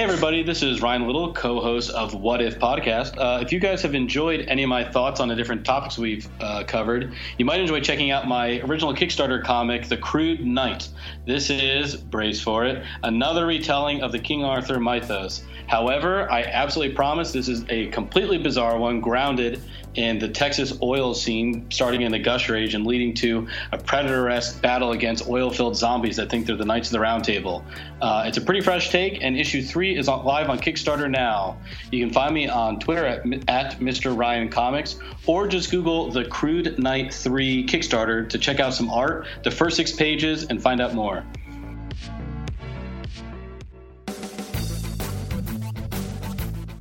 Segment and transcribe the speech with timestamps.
[0.00, 3.18] Hey, everybody, this is Ryan Little, co host of What If Podcast.
[3.18, 6.26] Uh, if you guys have enjoyed any of my thoughts on the different topics we've
[6.40, 10.88] uh, covered, you might enjoy checking out my original Kickstarter comic, The Crude Knight.
[11.26, 15.44] This is, brace for it, another retelling of the King Arthur mythos.
[15.70, 19.62] However, I absolutely promise this is a completely bizarre one, grounded
[19.94, 24.60] in the Texas oil scene, starting in the Gush Age and leading to a predator-esque
[24.60, 27.64] battle against oil-filled zombies that think they're the Knights of the Round Table.
[28.02, 31.56] Uh, it's a pretty fresh take, and issue three is on, live on Kickstarter now.
[31.92, 34.16] You can find me on Twitter at, at Mr.
[34.16, 39.28] Ryan Comics, or just Google the Crude Knight 3 Kickstarter to check out some art,
[39.44, 41.24] the first six pages, and find out more.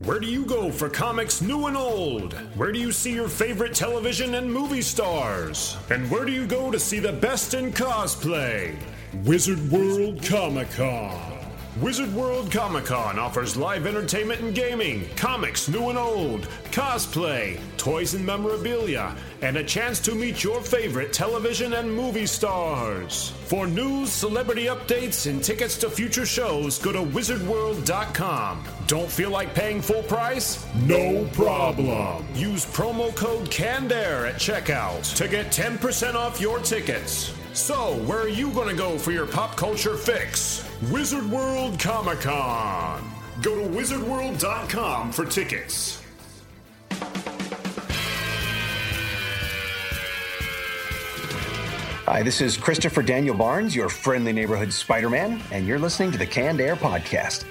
[0.09, 2.33] Where do you go for comics new and old?
[2.57, 5.77] Where do you see your favorite television and movie stars?
[5.91, 8.75] And where do you go to see the best in cosplay?
[9.23, 11.28] Wizard World Comic Con.
[11.77, 18.15] Wizard World Comic Con offers live entertainment and gaming, comics new and old, cosplay, toys
[18.15, 23.29] and memorabilia, and a chance to meet your favorite television and movie stars.
[23.45, 28.63] For news, celebrity updates, and tickets to future shows, go to wizardworld.com.
[28.87, 30.65] Don't feel like paying full price?
[30.85, 32.25] No problem.
[32.33, 37.38] Use promo code CANDARE at checkout to get 10% off your tickets.
[37.53, 40.67] So, where are you going to go for your pop culture fix?
[40.91, 43.03] Wizard World Comic Con.
[43.41, 46.01] Go to wizardworld.com for tickets.
[52.05, 56.17] Hi, this is Christopher Daniel Barnes, your friendly neighborhood Spider Man, and you're listening to
[56.17, 57.45] the Canned Air Podcast.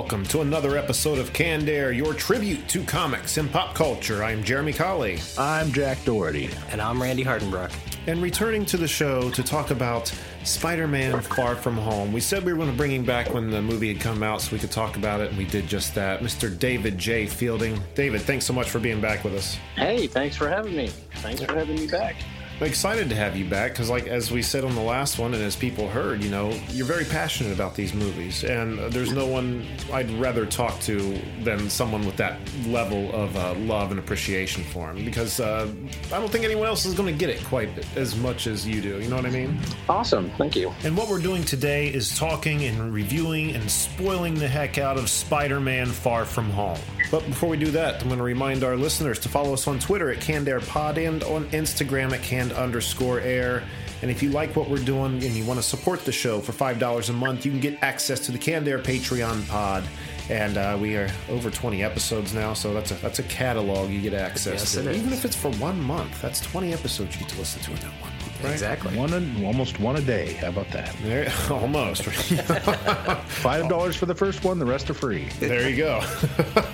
[0.00, 4.24] Welcome to another episode of Canned Air, your tribute to comics and pop culture.
[4.24, 5.18] I'm Jeremy Colley.
[5.36, 6.48] I'm Jack Doherty.
[6.70, 7.70] And I'm Randy Hardenbrook.
[8.06, 10.10] And returning to the show to talk about
[10.42, 12.14] Spider Man Far From Home.
[12.14, 14.40] We said we were going to bring him back when the movie had come out
[14.40, 16.20] so we could talk about it, and we did just that.
[16.20, 16.58] Mr.
[16.58, 17.26] David J.
[17.26, 17.78] Fielding.
[17.94, 19.58] David, thanks so much for being back with us.
[19.76, 20.88] Hey, thanks for having me.
[21.16, 22.16] Thanks for having me back.
[22.60, 25.42] Excited to have you back because, like as we said on the last one, and
[25.42, 29.66] as people heard, you know, you're very passionate about these movies, and there's no one
[29.92, 34.92] I'd rather talk to than someone with that level of uh, love and appreciation for
[34.92, 35.06] them.
[35.06, 35.72] Because uh,
[36.12, 38.82] I don't think anyone else is going to get it quite as much as you
[38.82, 39.00] do.
[39.00, 39.58] You know what I mean?
[39.88, 40.30] Awesome.
[40.36, 40.72] Thank you.
[40.84, 45.08] And what we're doing today is talking and reviewing and spoiling the heck out of
[45.08, 46.78] Spider-Man: Far From Home.
[47.10, 49.78] But before we do that, I'm going to remind our listeners to follow us on
[49.80, 53.64] Twitter at CannedAirPod and on Instagram at Canned underscore Air.
[54.02, 56.52] And if you like what we're doing and you want to support the show for
[56.52, 59.84] $5 a month, you can get access to the Canned Air Patreon pod.
[60.30, 64.00] And uh, we are over 20 episodes now, so that's a that's a catalog you
[64.00, 64.92] get access Yes, to.
[64.94, 67.76] Even if it's for one month, that's 20 episodes you get to listen to in
[67.78, 68.19] that one month.
[68.42, 68.52] Right?
[68.52, 68.96] Exactly.
[68.96, 70.34] One a, almost one a day.
[70.34, 70.94] How about that?
[71.02, 72.04] There, almost.
[72.04, 74.58] Five dollars for the first one.
[74.58, 75.28] The rest are free.
[75.38, 76.02] There you go.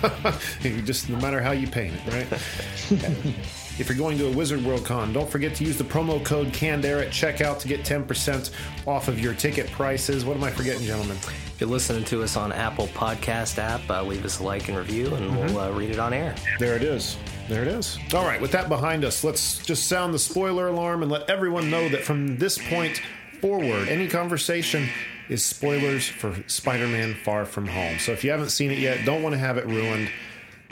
[0.61, 3.33] you just no matter how you paint it, right?
[3.79, 6.51] if you're going to a Wizard World Con, don't forget to use the promo code
[6.51, 8.51] CANDAIR at checkout to get 10%
[8.87, 10.25] off of your ticket prices.
[10.25, 11.17] What am I forgetting, gentlemen?
[11.17, 14.77] If you're listening to us on Apple Podcast app, uh, leave us a like and
[14.77, 16.35] review, and we'll uh, read it on air.
[16.59, 17.17] There it is.
[17.47, 17.97] There it is.
[18.13, 21.69] All right, with that behind us, let's just sound the spoiler alarm and let everyone
[21.69, 23.01] know that from this point
[23.41, 24.89] forward, any conversation
[25.29, 27.99] is spoilers for Spider Man Far From Home.
[27.99, 30.09] So if you haven't seen it yet, don't want to have it ruined,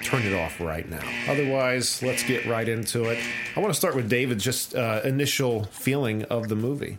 [0.04, 1.04] turn it off right now.
[1.28, 3.18] Otherwise, let's get right into it.
[3.56, 6.98] I want to start with David's just uh, initial feeling of the movie.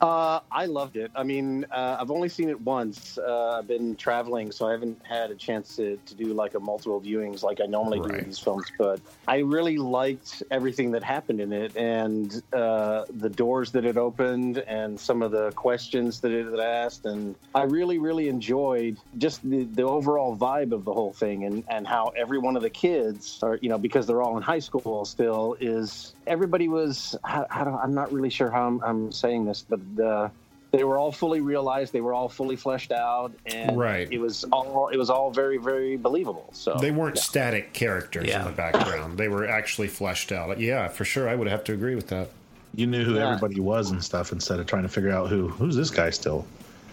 [0.00, 1.10] Uh, I loved it.
[1.14, 3.16] I mean, uh, I've only seen it once.
[3.18, 6.60] Uh, I've been traveling, so I haven't had a chance to, to do like a
[6.60, 8.16] multiple viewings like I normally do Right.
[8.16, 8.66] with these films.
[8.78, 13.96] But I really liked everything that happened in it, and uh, the doors that it
[13.96, 19.48] opened, and some of the questions that it asked, and I really, really enjoyed just
[19.48, 22.70] the, the overall vibe of the whole thing, and and how every one of the
[22.70, 27.16] kids, are you know, because they're all in high school still, is everybody was.
[27.24, 30.30] How, how do, I'm not really sure how I'm, I'm saying this, but the
[30.72, 34.08] they were all fully realized they were all fully fleshed out and Right.
[34.10, 38.40] it was all it was all very very believable so They weren't static characters Yeah.
[38.40, 40.60] in the background, they were actually fleshed out.
[40.60, 41.28] Yeah, for sure.
[41.28, 42.28] I would have to agree with that.
[42.74, 43.28] You knew who Yeah.
[43.32, 46.44] everybody was and stuff instead of trying to figure out who who's this guy still.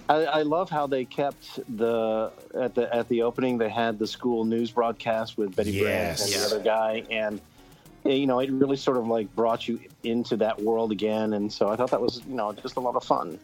[0.08, 4.08] I, I love how they kept the at the at the opening they had the
[4.08, 6.22] school news broadcast with Betty Yes.
[6.22, 7.42] Brant and the other guy and
[8.06, 11.70] you know, it really sort of like brought you into that world again, and so
[11.70, 13.40] I thought that was you know just a lot of fun.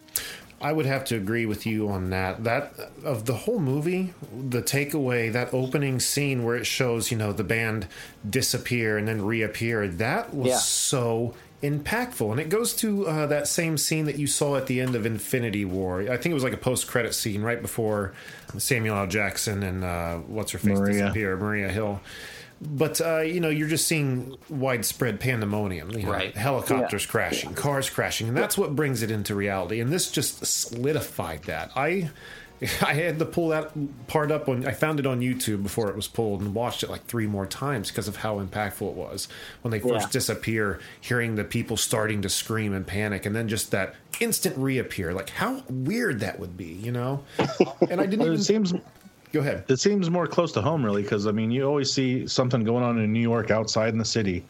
[0.61, 2.43] I would have to agree with you on that.
[2.43, 2.73] That
[3.05, 4.13] of the whole movie,
[4.49, 7.87] the takeaway, that opening scene where it shows, you know, the band
[8.29, 10.57] disappear and then reappear, that was Yeah.
[10.57, 11.33] so
[11.63, 12.31] impactful.
[12.31, 15.05] And it goes to uh, that same scene that you saw at the end of
[15.05, 16.01] Infinity War.
[16.01, 18.13] I think it was like a post-credit scene right before
[18.57, 19.07] Samuel L.
[19.07, 21.03] Jackson and uh, what's her face Maria.
[21.03, 22.01] disappear, Maria Hill.
[22.61, 25.91] But uh, you know, you're just seeing widespread pandemonium.
[25.91, 26.35] You know, Right.
[26.35, 29.79] Helicopters crashing, cars crashing, and that's what brings it into reality.
[29.79, 31.71] And this just solidified that.
[31.75, 32.09] I
[32.81, 33.71] I had to pull that
[34.07, 34.65] part up on.
[34.67, 37.45] I found it on YouTube before it was pulled and watched it like three more
[37.45, 39.29] times because of how impactful it was
[39.61, 40.11] when they first Yeah.
[40.11, 40.79] disappear.
[40.99, 45.13] Hearing the people starting to scream and panic, and then just that instant reappear.
[45.13, 47.23] Like how weird that would be, you know?
[47.89, 48.73] And I didn't But even it seems
[49.31, 49.65] go ahead.
[49.67, 52.83] it seems more close to home, really, because I mean, you always see something going
[52.83, 54.43] on in New York outside in the city.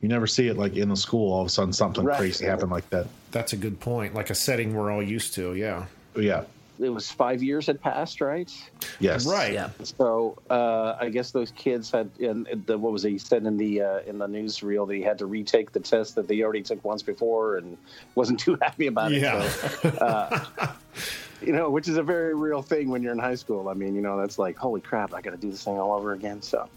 [0.00, 1.32] You never see it like in the school.
[1.32, 2.18] All of a sudden, something Right.
[2.18, 3.06] crazy happen like that.
[3.30, 4.14] That's a good point.
[4.14, 5.54] Like a setting we're all used to.
[5.54, 5.86] Yeah.
[6.16, 6.44] Yeah.
[6.80, 8.52] It was five years had passed, right?
[8.98, 9.24] Yes.
[9.26, 9.52] Right.
[9.52, 9.70] Yeah.
[9.82, 13.80] So uh, I guess those kids had, and the, what was he said in the
[13.80, 16.84] uh, in the newsreel that he had to retake the test that they already took
[16.84, 17.78] once before and
[18.16, 19.22] wasn't too happy about it.
[19.22, 19.48] Yeah.
[19.48, 20.44] So, uh,
[21.46, 23.68] you know, which is a very real thing when you're in high school.
[23.68, 25.92] I mean, you know, that's like, holy crap, I got to do this thing all
[25.92, 26.42] over again.
[26.42, 26.68] So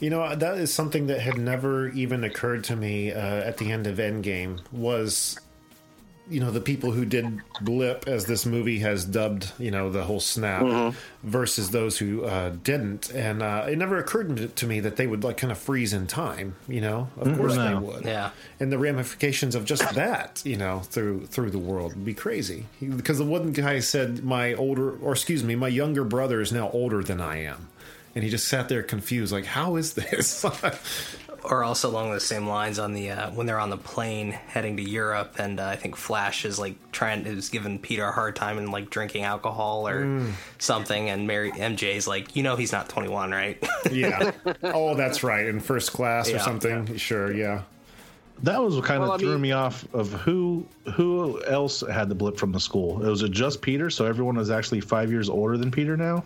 [0.00, 3.70] You know, that is something that had never even occurred to me uh, at the
[3.70, 5.38] end of Endgame was,
[6.30, 10.04] you know, the people who did blip, as this movie has dubbed, you know, the
[10.04, 13.10] whole snap, versus those who uh, didn't.
[13.10, 15.92] And uh, it never occurred to- to me that they would, like, kind of freeze
[15.92, 17.08] in time, you know?
[17.18, 17.68] Of course No.
[17.68, 18.04] they would.
[18.04, 18.30] Yeah.
[18.58, 22.66] And the ramifications of just that, you know, through through the world would be crazy.
[22.80, 26.70] Because the one guy said, my older, or excuse me, my younger brother is now
[26.70, 27.68] older than I am.
[28.14, 30.44] And he just sat there confused, like, how is this?
[31.44, 34.78] Or also along the same lines on the uh, when they're on the plane heading
[34.78, 38.34] to Europe, and uh, I think Flash is like trying is giving Peter a hard
[38.34, 40.22] time and like drinking alcohol or
[40.58, 43.62] something, and Mary MJ's like, you know, he's not 21, right?
[43.92, 44.30] yeah.
[44.62, 45.44] Oh, that's right.
[45.46, 46.38] In first class or Yeah.
[46.42, 46.96] something.
[46.96, 47.62] Sure, yeah.
[48.42, 51.82] That was what kind Well, of I threw mean- me off of who who else
[51.82, 53.04] had the blip from the school.
[53.04, 53.90] It was it just Peter?
[53.90, 56.24] So everyone was actually five years older than Peter now.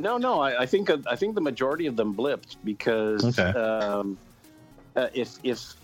[0.00, 3.58] No, no, I, I think I think the majority of them blipped because Okay.
[3.58, 4.18] um,
[4.94, 5.74] uh, if if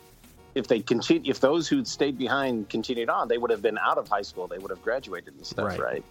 [0.55, 3.99] if they continue, if those who'd stayed behind continued on, they would have been out
[3.99, 4.47] of high school.
[4.47, 5.81] They would have graduated and stuff, Right.
[5.81, 6.05] right?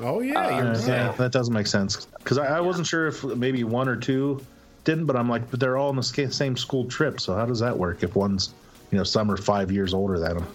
[0.00, 0.38] Oh, yeah.
[0.40, 0.86] Uh, right.
[0.86, 4.44] yeah, that doesn't make sense because I, I wasn't sure if maybe one or two
[4.84, 7.20] didn't, but I'm like, but they're all on the same school trip.
[7.20, 8.52] So how does that work if one's
[8.90, 10.46] you know some are five years older than them?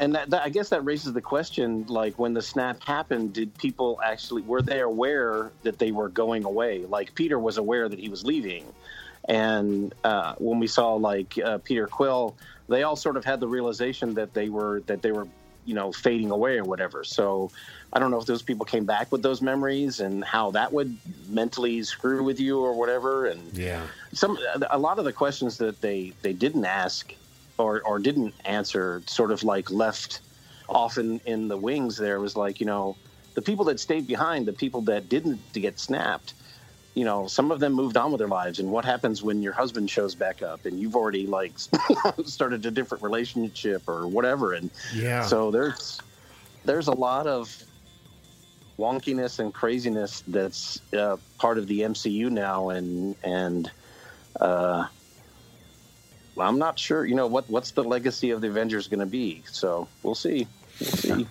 [0.00, 3.56] And that, that, I guess that raises the question: like when the snap happened, did
[3.58, 6.86] people actually were they aware that they were going away?
[6.86, 8.72] Like Peter was aware that he was leaving,
[9.28, 12.36] and uh, when we saw like uh, Peter Quill,
[12.68, 15.28] they all sort of had the realization that they were that they were
[15.66, 17.04] you know fading away or whatever.
[17.04, 17.50] So
[17.92, 20.98] I don't know if those people came back with those memories and how that would
[21.28, 23.26] mentally screw with you or whatever.
[23.26, 23.86] And Yeah.
[24.14, 24.38] some
[24.70, 27.14] a lot of the questions that they they didn't ask
[27.60, 30.22] or or didn't answer sort of like left
[30.68, 32.96] often in the wings there was like you know
[33.34, 36.34] the people that stayed behind the people that didn't get snapped
[36.94, 39.52] you know some of them moved on with their lives and what happens when your
[39.52, 41.52] husband shows back up and you've already like
[42.24, 45.22] started a different relationship or whatever and Yeah.
[45.22, 46.00] so there's
[46.64, 47.56] there's a lot of
[48.80, 53.70] wonkiness and craziness that's uh, part of the MCU now, and and
[54.40, 54.86] uh,
[56.34, 57.04] well, I'm not sure.
[57.04, 59.42] You know what what's the legacy of the Avengers going to be?
[59.50, 60.46] So we'll see.
[60.80, 61.26] We'll see.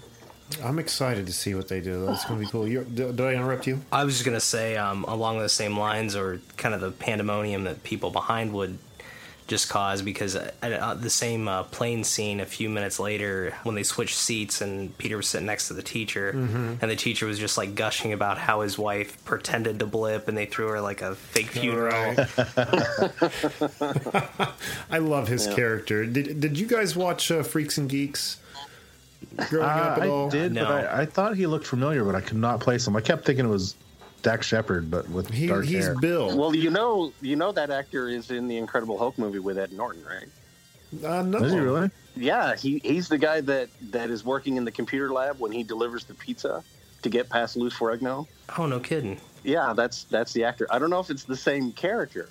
[0.64, 2.06] I'm excited to see what they do.
[2.06, 2.68] That's going to be cool.
[2.68, 3.82] You, did, did I interrupt you?
[3.92, 7.66] I was just gonna say, um, along those same lines, or kind of the pandemonium
[7.66, 8.80] that people behind would
[9.50, 13.76] just cause, because uh, uh, the same uh, plane scene a few minutes later, when
[13.76, 17.38] they switched seats and Peter was sitting next to the teacher, and the teacher was
[17.38, 21.02] just like gushing about how his wife pretended to blip, and they threw her like
[21.02, 22.16] a fake funeral.
[22.16, 22.30] Right.
[24.92, 26.06] I love his character.
[26.06, 28.38] Did Did you guys watch uh, Freaks and Geeks?
[29.50, 30.28] Growing up Uh, at all?
[30.28, 30.66] I did, No.
[30.66, 32.96] but I, I thought he looked familiar, but I could not place him.
[32.96, 33.76] I kept thinking it was
[34.22, 35.96] Dax Shepard, but with He, dark he's hair.
[36.00, 36.38] Bill.
[36.38, 39.72] Well, you know, you know that actor is in the Incredible Hulk movie with Ed
[39.72, 40.28] Norton, right?
[41.06, 41.38] uh, no.
[41.40, 41.90] Is he really?
[42.16, 45.64] Yeah, he he's the guy that that is working in the computer lab when he
[45.64, 46.64] delivers the pizza
[47.04, 48.28] to get past Lou Ferrigno.
[48.58, 49.20] Oh, no kidding.
[49.44, 50.68] Yeah, that's that's the actor.
[50.70, 52.28] I don't know if it's the same character,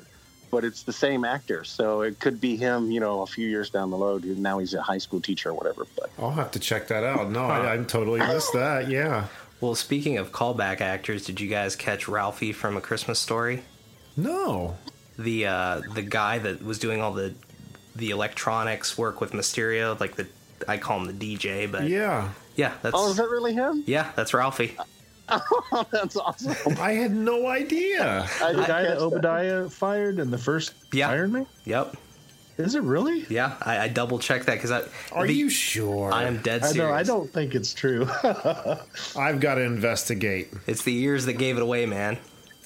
[0.51, 1.65] but it's the same actor.
[1.65, 4.25] So it could be him, you know, a few years down the road.
[4.25, 5.87] Now he's a high school teacher or whatever.
[5.97, 7.31] But I'll have to check that out.
[7.31, 8.89] No, I, I totally missed that.
[8.91, 9.27] Yeah.
[9.61, 13.63] Well, speaking of callback actors, did you guys catch Ralphie from A Christmas Story?
[14.17, 14.77] No.
[15.19, 17.35] the uh, the guy that was doing all the
[17.97, 20.27] the electronics work with Mysterio, like the
[20.69, 22.73] I call him the DJ, but yeah, Yeah.
[22.83, 23.83] that's Oh, is that really him?
[23.87, 24.77] yeah, that's Ralphie.
[25.31, 26.79] Oh, that's awesome.
[26.81, 28.27] I had no idea.
[28.43, 31.11] I The guy that catch Obadiah fired in the first Yeah.
[31.11, 31.47] Iron Man?
[31.67, 31.97] Yep.
[32.59, 33.25] Is it really?
[33.31, 36.13] Yeah, I, I double checked that because I Are the- you sure?
[36.13, 36.77] I am dead I serious.
[36.77, 36.93] know.
[36.93, 38.09] I don't think it's true.
[39.17, 40.53] I've got to investigate.
[40.67, 42.19] It's the years that gave it away, man.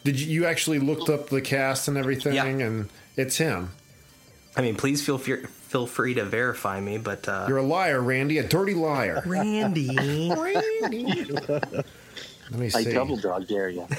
[0.02, 2.34] Did you, you actually looked up the cast and everything?
[2.34, 2.46] Yeah.
[2.46, 3.70] And it's him.
[4.56, 8.00] I mean, please feel feel feel free to verify me, but uh, You're a liar,
[8.00, 8.38] Randy.
[8.38, 9.22] A dirty liar.
[9.26, 9.94] Randy.
[9.96, 11.24] Randy.
[11.24, 11.84] Let
[12.50, 12.90] me see.
[12.90, 13.86] I double dog dare you.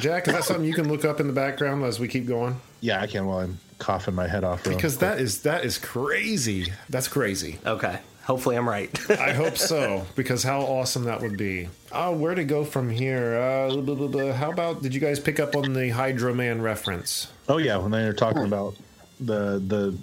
[0.00, 2.60] Jack, is that something you can look up in the background as we keep going?
[2.80, 4.66] yeah, I can while I'm coughing my head off.
[4.66, 6.72] real Because that is that is crazy.
[6.88, 7.58] That's crazy.
[7.66, 8.90] okay, hopefully I'm right.
[9.20, 10.06] I hope so.
[10.16, 11.68] Because how awesome that would be.
[11.92, 13.36] Oh, where to go from here?
[13.38, 14.32] Uh, blah, blah, blah.
[14.32, 14.82] How about?
[14.82, 17.28] Did you guys pick up on the Hydro Man reference?
[17.48, 18.74] Oh yeah, when they were talking about
[19.20, 19.98] the the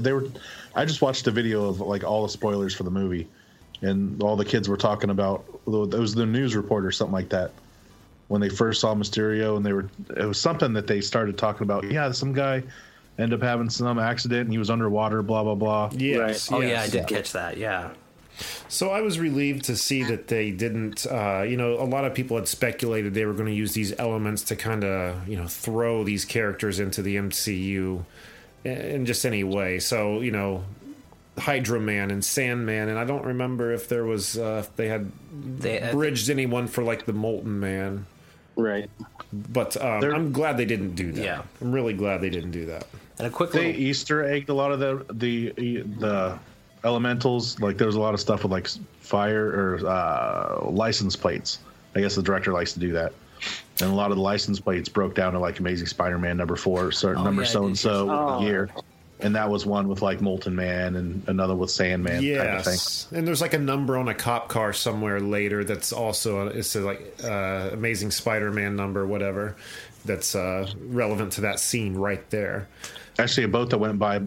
[0.00, 0.26] they were.
[0.74, 3.26] I just watched a video of like all the spoilers for the movie,
[3.80, 5.44] and all the kids were talking about.
[5.66, 7.50] It was the news report or something like that.
[8.28, 11.64] When they first saw Mysterio, and they were, it was something that they started talking
[11.64, 11.90] about.
[11.90, 12.62] Yeah, some guy
[13.18, 15.22] ended up having some accident, and he was underwater.
[15.22, 15.90] Blah blah blah.
[15.92, 16.50] Yes.
[16.50, 17.56] oh yeah, I did catch that.
[17.58, 17.90] Yeah.
[18.68, 21.04] So I was relieved to see that they didn't.
[21.06, 23.92] Uh, you know, a lot of people had speculated they were going to use these
[23.98, 28.04] elements to kind of, you know, throw these characters into the MCU
[28.64, 29.78] in- in just any way.
[29.78, 30.64] So you know,
[31.38, 35.12] Hydro Man and Sandman, and I don't remember if there was uh, if they had
[35.58, 38.06] They, uh, bridged anyone for like the Molten Man.
[38.56, 38.88] Right.
[39.32, 41.24] But um, I'm glad they didn't do that.
[41.24, 41.42] Yeah.
[41.60, 42.86] I'm really glad they didn't do that.
[43.18, 45.50] and a quick They little, Easter egged a lot of the the
[45.98, 46.38] the
[46.84, 47.58] elementals.
[47.60, 48.68] Like there was a lot of stuff with like
[49.00, 51.58] fire or uh, license plates.
[51.94, 53.12] I guess the director likes to do that.
[53.80, 56.92] And a lot of the license plates broke down to like Amazing Spider-Man number four,
[56.92, 58.40] certain Oh, number so and so Oh.
[58.42, 58.70] year,
[59.22, 62.72] and that was one with like Molten Man and another with Sandman kind of thing.
[62.72, 66.74] Yes, and there's like a number on a cop car somewhere later that's also it's
[66.74, 69.56] a, like uh, Amazing Spider-Man number, whatever,
[70.04, 72.68] that's uh, relevant to that scene right there.
[73.18, 74.20] Actually, a boat that went by.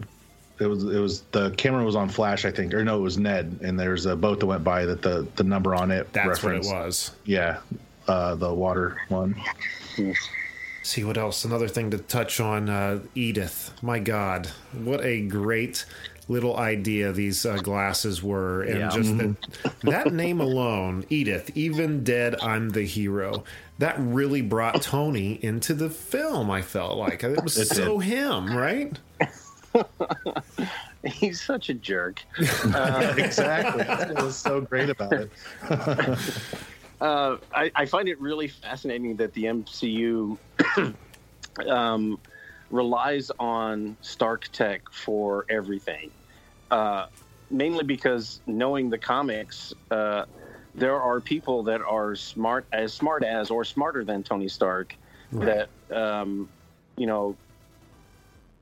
[0.58, 3.18] It was it was the camera was on flash, I think, or no, it was
[3.18, 6.10] Ned, and there's a boat that went by that the the number on it.
[6.14, 6.70] That's referenced.
[6.70, 7.10] what it was.
[7.26, 7.58] Yeah,
[8.08, 9.36] uh, the water one.
[10.86, 11.44] See what else?
[11.44, 13.72] Another thing to touch on: uh, Edith.
[13.82, 15.84] My God, what a great
[16.28, 18.88] little idea these uh, glasses were, and Yeah.
[18.90, 19.36] just that,
[19.82, 21.50] that name alone, Edith.
[21.56, 23.42] Even dead, I'm the hero.
[23.80, 26.52] That really brought Tony into the film.
[26.52, 28.96] I felt like it was It so him, right?
[31.04, 32.22] He's such a jerk.
[32.38, 33.82] exactly.
[33.84, 35.30] That's what was so great about it.
[37.00, 40.38] Uh, I, I find it really fascinating that the MCU
[41.68, 42.18] um,
[42.70, 46.10] relies on Stark Tech for everything.
[46.70, 47.06] Uh,
[47.50, 50.24] mainly because knowing the comics, uh,
[50.74, 54.96] there are people that are smart, as smart as or smarter than Tony Stark,
[55.32, 56.48] that um,
[56.96, 57.36] you know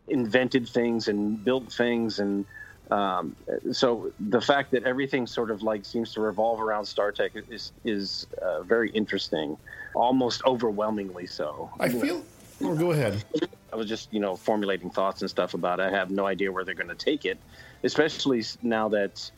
[0.08, 2.44] invented things and built things and
[2.90, 3.34] um,
[3.72, 7.72] so the fact that everything sort of like seems to revolve around Stark Tech is
[7.84, 9.56] is uh, very interesting,
[9.94, 11.70] almost overwhelmingly so.
[11.80, 12.22] I feel.
[12.62, 13.24] Oh, go ahead.
[13.72, 15.84] I was just you know formulating thoughts and stuff about it.
[15.84, 17.38] I have no idea where they're going to take it,
[17.82, 19.30] especially now that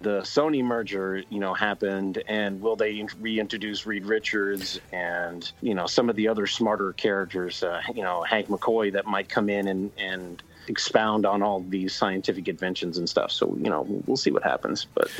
[0.00, 5.86] the Sony merger you know happened, and will they reintroduce Reed Richards and you know
[5.86, 9.68] some of the other smarter characters, uh, you know Hank McCoy that might come in
[9.68, 13.30] and and expound on all these scientific inventions and stuff.
[13.30, 15.10] So you know we'll see what happens, but.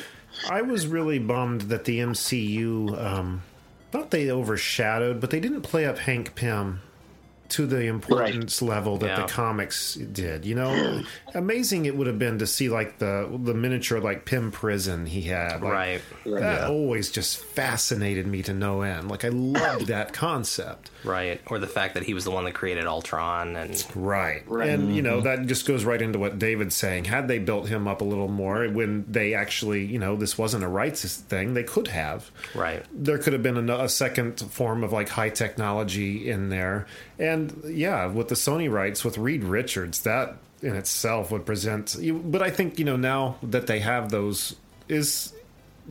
[0.49, 3.43] I was really bummed that the MCU, um,
[4.11, 6.81] they overshadowed, but they didn't play up Hank Pym
[7.51, 9.23] to the importance level that Yeah.
[9.23, 10.45] the comics did.
[10.45, 11.03] You know,
[11.35, 15.23] amazing it would have been to see like the the miniature like Pym prison he
[15.23, 15.63] had.
[15.63, 16.01] Like, right.
[16.25, 19.11] That always just fascinated me to no end.
[19.11, 20.91] Like I loved that concept.
[21.05, 21.41] Right.
[21.47, 24.43] Or the fact that he was the one that created Ultron and Right.
[24.47, 24.69] Right.
[24.71, 25.11] And, you Mm-hmm.
[25.11, 27.05] know, that just goes right into what David's saying.
[27.05, 30.65] Had they built him up a little more when they actually, you know, this wasn't
[30.65, 32.31] a rights thing, they could have.
[32.55, 32.85] right.
[32.93, 36.87] There could have been a, a second form of like high technology in there.
[37.19, 41.97] And yeah, with the Sony rights, with Reed Richards, that in itself would present.
[42.25, 44.57] But I think, you know, now that they have those,
[44.89, 45.33] is.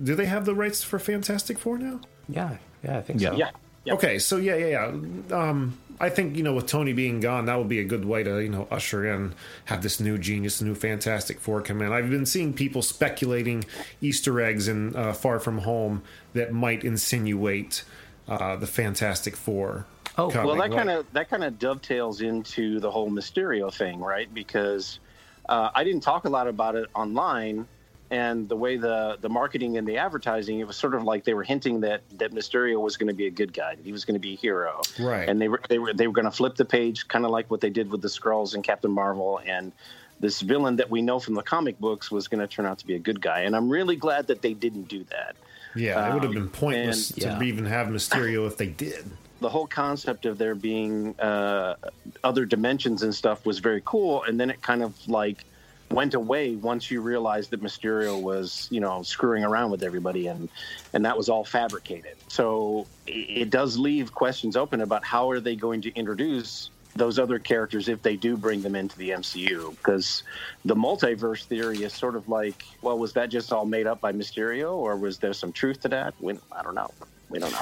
[0.02, 2.00] Do they have the rights for Fantastic Four now?
[2.30, 2.58] Yeah.
[2.84, 3.36] Yeah, I think so.
[3.36, 3.50] Yeah.
[3.84, 3.94] Yeah.
[3.94, 4.92] Okay, so yeah, yeah,
[5.30, 5.36] yeah.
[5.36, 8.22] Um, I think you know, with Tony being gone, that would be a good way
[8.22, 9.34] to you know usher in,
[9.66, 11.92] have this new genius, new Fantastic Four come in.
[11.94, 13.64] I've been seeing people speculating
[14.02, 16.04] Easter eggs in uh, Far From Home
[16.34, 17.84] that might insinuate
[18.28, 19.86] uh, the Fantastic Four.
[20.18, 20.48] Oh, coming.
[20.48, 24.32] Well, that kind of that kind of dovetails into the whole Mysterio thing, right?
[24.34, 25.00] Because
[25.48, 27.68] uh, I didn't talk a lot about it online,
[28.10, 31.34] and the way the the marketing and the advertising, it was sort of like they
[31.36, 34.06] were hinting that that Mysterio was going to be a good guy, that he was
[34.06, 35.30] going to be a hero, Right.
[35.30, 37.52] And they were they were they were going to flip the page, kind of like
[37.52, 39.72] what they did with the Skrulls and Captain Marvel, and
[40.20, 42.88] this villain that we know from the comic books was going to turn out to
[42.88, 43.42] be a good guy.
[43.42, 45.36] And I'm really glad that they didn't do that.
[45.76, 47.44] Yeah, it would have been Um, pointless and- to Yeah.
[47.44, 49.06] even have Mysterio if they did.
[49.40, 51.76] The whole concept of there being uh,
[52.24, 55.46] other dimensions and stuff was very cool, and then it kind of like
[55.92, 60.50] went away once you realized that Mysterio was, you know, screwing around with everybody, and
[60.94, 62.16] and that was all fabricated.
[62.28, 67.38] So it, does leave questions open about how are they going to introduce those other
[67.38, 70.24] characters if they do bring them into the MCU because
[70.66, 74.12] the multiverse theory is sort of like well was that just all made up by
[74.12, 76.16] Mysterio or was there some truth to that?
[76.20, 76.90] We, I don't know.
[77.30, 77.62] We don't know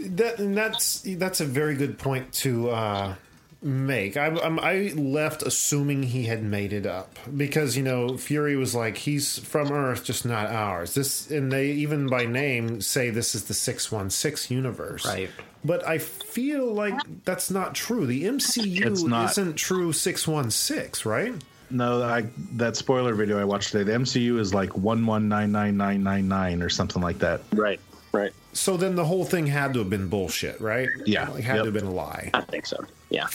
[0.00, 3.14] That and that's that's a very good point to uh,
[3.62, 4.16] make.
[4.16, 8.74] I, I'm, I left assuming he had made it up because you know Fury was
[8.74, 10.94] like he's from Earth, just not ours.
[10.94, 15.30] This and they even by name say this is the six one six universe, Right.
[15.66, 18.04] But I feel like that's not true.
[18.04, 19.30] The MCU not.
[19.30, 21.32] isn't true six one six, right?
[21.70, 25.50] No, I, that spoiler video I watched today, the MCU is like one one nine
[25.50, 27.40] nine nine nine nine or something like that.
[27.52, 27.80] right
[28.12, 30.88] right So then the whole thing had to have been bullshit, right?
[31.04, 31.28] Yeah.
[31.30, 31.64] like, had Yep.
[31.64, 32.30] to have been a lie.
[32.34, 32.84] I think so.
[33.10, 33.26] Yeah.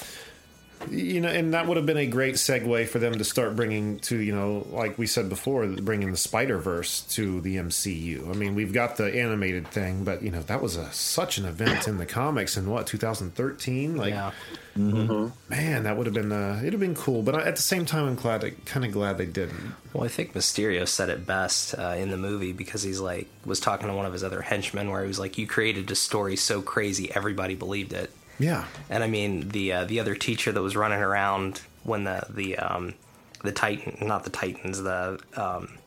[0.90, 4.00] You know, and that would have been a great segue for them to start bringing
[4.00, 8.30] to, you know, like we said before, bringing the Spider Verse to the MCU.
[8.30, 11.46] I mean, we've got the animated thing, but you know, that was a such an
[11.46, 13.98] event in the comics in what 2013.
[13.98, 14.32] Like, Yeah.
[14.78, 17.22] man, that would have been uh, it'd have been cool.
[17.24, 19.76] But at the same time, I'm glad, kind of glad they didn't.
[19.94, 23.60] Well, I think Mysterio said it best uh, in the movie because he's like was
[23.60, 26.36] talking to one of his other henchmen where he was like, "You created a story
[26.36, 30.62] so crazy everybody believed it." Yeah, And I mean the uh, the other teacher that
[30.62, 32.94] was running around when the the um,
[33.44, 35.78] the Titan, not the Titans, the um,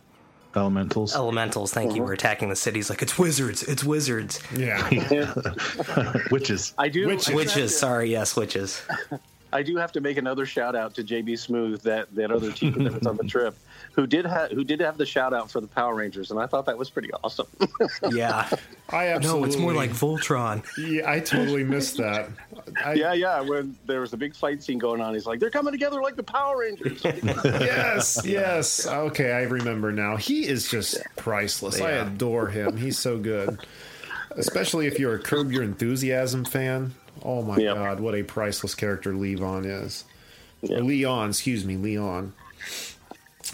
[0.55, 1.15] Elementals.
[1.15, 3.63] Elementals, thank you, were attacking the cities like, "It's wizards!
[3.63, 4.87] It's wizards!" yeah.
[6.31, 6.75] Witches.
[6.77, 7.07] I do.
[7.07, 7.29] Witches.
[7.29, 8.83] I do have Witches, sorry, yes, witches.
[9.53, 12.83] I do have to make another shout out to JB Smoove, that that other teacher
[12.83, 13.57] that was on the trip,
[13.93, 16.47] who did have who did have the shout out for the Power Rangers, and I
[16.47, 17.47] thought that was pretty awesome.
[18.11, 18.49] Yeah,
[18.91, 19.41] I absolutely.
[19.41, 20.65] no, it's more like Voltron.
[20.77, 22.31] Yeah, I totally missed that.
[22.85, 23.41] I, yeah, yeah.
[23.41, 26.17] When there was a big fight scene going on, he's like, "They're coming together like
[26.17, 28.87] the Power Rangers." yes, yes.
[28.87, 30.17] Okay, I remember now.
[30.17, 31.81] He is just priceless.
[31.81, 32.77] I adore him.
[32.77, 33.59] He's so good.
[34.37, 36.95] Especially if you're a Curb Your Enthusiasm fan.
[37.25, 37.75] Oh my Yep.
[37.77, 40.05] god, what a priceless character Levon is.
[40.63, 40.83] Yep.
[40.83, 42.33] Leon, excuse me, Leon.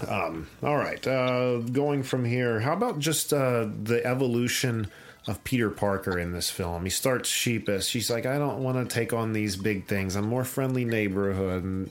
[0.07, 4.89] Um, all right, uh, going from here, how about just uh, the evolution
[5.27, 6.85] of Peter Parker in this film?
[6.85, 7.87] He starts sheepish.
[7.87, 10.15] She's like, I don't want to take on these big things.
[10.15, 11.91] I'm more friendly neighborhood, and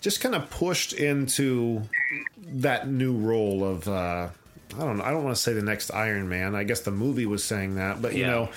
[0.00, 1.82] just kind of pushed into
[2.40, 4.28] that new role of uh,
[4.76, 5.04] I don't know.
[5.04, 6.54] I don't want to say the next Iron Man.
[6.54, 8.26] I guess the movie was saying that, but you Yeah.
[8.30, 8.48] know,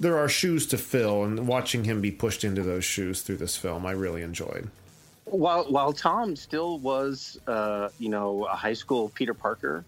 [0.00, 3.56] there are shoes to fill, and watching him be pushed into those shoes through this
[3.56, 4.68] film, I really enjoyed.
[5.26, 9.84] while while Tom still was, uh, you know, a high school Peter Parker,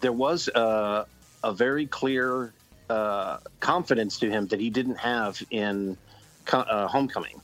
[0.00, 1.04] there was uh,
[1.42, 2.52] a very clear
[2.88, 5.96] uh, confidence to him that he didn't have in
[6.52, 7.40] uh, Homecoming.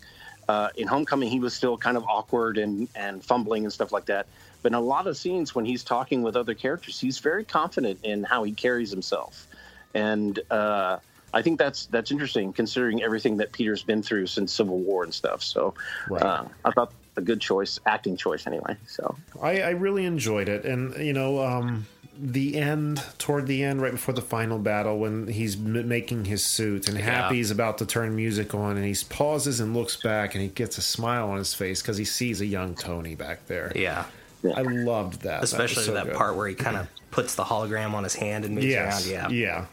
[0.48, 4.06] Uh, in Homecoming, he was still kind of awkward and and fumbling and stuff like
[4.06, 4.26] that.
[4.62, 8.00] But in a lot of scenes, when he's talking with other characters, he's very confident
[8.02, 9.46] in how he carries himself,
[9.94, 10.98] and uh,
[11.32, 15.12] I think that's that's interesting considering everything that Peter's been through since Civil War and
[15.14, 15.42] stuff.
[15.42, 15.74] So
[16.08, 16.22] Right.
[16.22, 18.76] uh, I thought a good choice, acting choice anyway.
[18.86, 21.86] So I, I really enjoyed it, and you know, um,
[22.22, 26.44] the end, toward the end, right before the final battle, when he's m- making his
[26.44, 30.42] suit, and Happy's about to turn music on, and he pauses and looks back, and
[30.42, 33.72] he gets a smile on his face because he sees a young Tony back there.
[33.74, 34.04] Yeah,
[34.54, 37.92] I loved that, That especially so that part where he kind of puts the hologram
[37.94, 39.32] on his hand and moves Yes, around.
[39.32, 39.66] Yeah, yeah.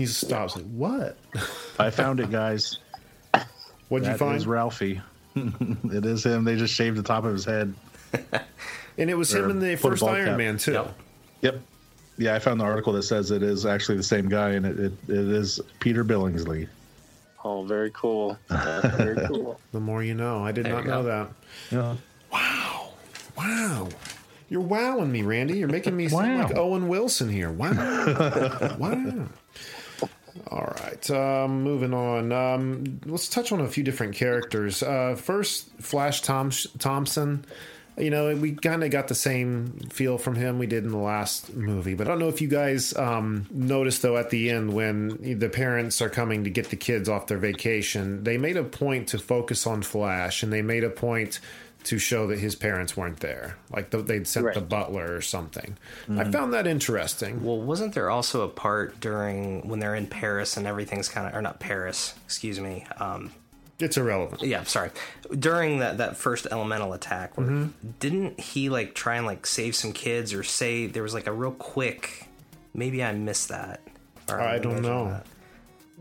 [0.00, 0.56] He stops.
[0.56, 1.18] Like, what?
[1.78, 2.78] I found it, guys.
[3.90, 4.34] What'd you That find?
[4.34, 4.98] is Ralphie.
[5.36, 6.42] it is him.
[6.44, 7.74] They just shaved the top of his head.
[8.96, 10.38] and it was or him in the first Iron cap.
[10.38, 10.72] Man too.
[10.72, 10.94] Yep.
[11.42, 11.60] Yep.
[12.16, 14.78] Yeah, I found the article that says it is actually the same guy, and it,
[14.78, 16.66] it, it is Peter Billingsley.
[17.44, 19.60] oh, very cool, That's very cool.
[19.72, 20.42] The more you know.
[20.42, 21.08] I did There not know go.
[21.08, 21.28] that.
[21.70, 21.96] Yeah.
[22.32, 22.88] Wow.
[23.36, 23.88] Wow.
[24.48, 25.58] You're wowing me, Randy.
[25.58, 26.42] You're making me sound Wow.
[26.46, 27.50] like Owen Wilson here.
[27.52, 27.72] Wow.
[28.78, 29.26] wow.
[30.48, 31.10] All right.
[31.10, 32.32] Um, moving on.
[32.32, 34.82] Um, let's touch on a few different characters.
[34.82, 37.44] Uh, first, Flash Tom- Thompson.
[37.98, 40.96] you know, we kind of got the same feel from him we did in the
[40.96, 41.94] last movie.
[41.94, 45.48] But I don't know if you guys um, noticed, though, at the end when the
[45.48, 49.18] parents are coming to get the kids off their vacation, they made a point to
[49.18, 51.40] focus on Flash and they made a point
[51.84, 53.56] to show that his parents weren't there.
[53.70, 54.54] Like the, they'd sent Right.
[54.54, 55.76] the butler or something.
[56.10, 57.42] I found that interesting.
[57.42, 61.34] Well, wasn't there also a part during when they're in Paris and everything's kind of,
[61.34, 62.84] or not Paris, excuse me.
[62.98, 63.30] Um,
[63.78, 64.42] It's irrelevant.
[64.42, 64.90] yeah, sorry.
[65.36, 67.88] During that that first elemental attack, where, Mm-hmm.
[67.98, 71.32] didn't he like try and like save some kids or say there was like a
[71.32, 72.26] real quick?
[72.74, 73.80] Maybe I missed that.
[74.28, 75.06] Or I don't know.
[75.08, 75.26] that.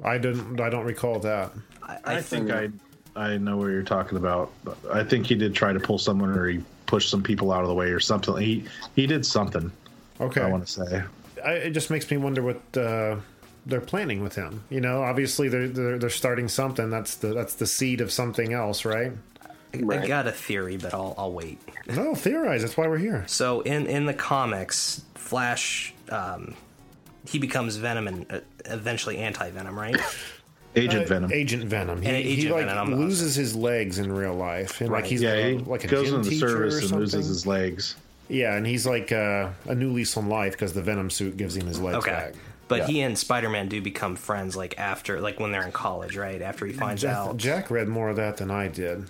[0.04, 0.60] I didn't.
[0.60, 1.52] I don't recall that.
[1.82, 2.70] I, I think I
[3.20, 4.52] I know what you're talking about.
[4.92, 7.68] I think he did try to pull someone, or he pushed some people out of
[7.68, 8.38] the way, or something.
[8.38, 9.72] He he did something.
[10.22, 10.42] Okay.
[10.42, 11.04] I want to say.
[11.44, 13.18] I, it just makes me wonder what uh,
[13.66, 14.64] they're planning with him.
[14.70, 16.90] You know, obviously they're, they're they're starting something.
[16.90, 19.12] That's the that's the seed of something else, right?
[19.74, 21.60] I got a theory, but I'll I'll wait.
[21.88, 22.62] No, theorize.
[22.62, 23.26] That's why we're here.
[23.28, 26.56] So in in the comics, Flash, um,
[27.28, 29.98] he becomes Venom and uh, eventually anti Venom, right?
[30.76, 31.32] Agent Uh, Venom.
[31.34, 32.02] Agent Venom.
[32.02, 35.22] He, And he like Venom, I'm- loses his legs in real life, and like he's
[35.22, 37.00] yeah, like, he like a goes gym into the service and something.
[37.00, 37.96] loses his legs.
[38.28, 41.56] Yeah, and he's like uh, a new lease on life because the Venom suit gives
[41.58, 42.12] him his legs Okay.
[42.12, 42.34] back.
[42.68, 42.88] But Yeah.
[42.88, 46.40] he and Spider Man do become friends, like after, like when they're in college, right?
[46.40, 47.38] After he finds Jack, out.
[47.38, 49.06] Jack read more of that than I did.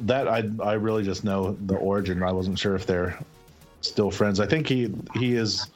[0.00, 2.20] That I I really just know the origin.
[2.24, 3.16] I wasn't sure if they're
[3.82, 4.40] still friends.
[4.40, 5.68] I think he he is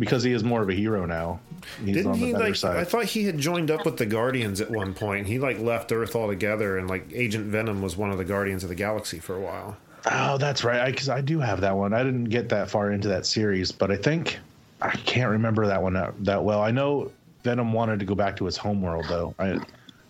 [0.00, 1.38] because he is more of a hero now.
[1.84, 2.56] He's Didn't on the he better like?
[2.56, 2.78] side.
[2.78, 5.26] I thought he had joined up with the Guardians at one point.
[5.26, 8.70] He like left Earth altogether, and like Agent Venom was one of the Guardians of
[8.70, 9.76] the Galaxy for a while.
[10.10, 10.90] Oh, that's right.
[10.90, 11.92] Because I, do have that one.
[11.92, 14.38] I didn't get that far into that series, but I think
[14.80, 16.62] I can't remember that one that, that well.
[16.62, 17.12] I know
[17.44, 19.34] Venom wanted to go back to his homeworld, though.
[19.38, 19.60] I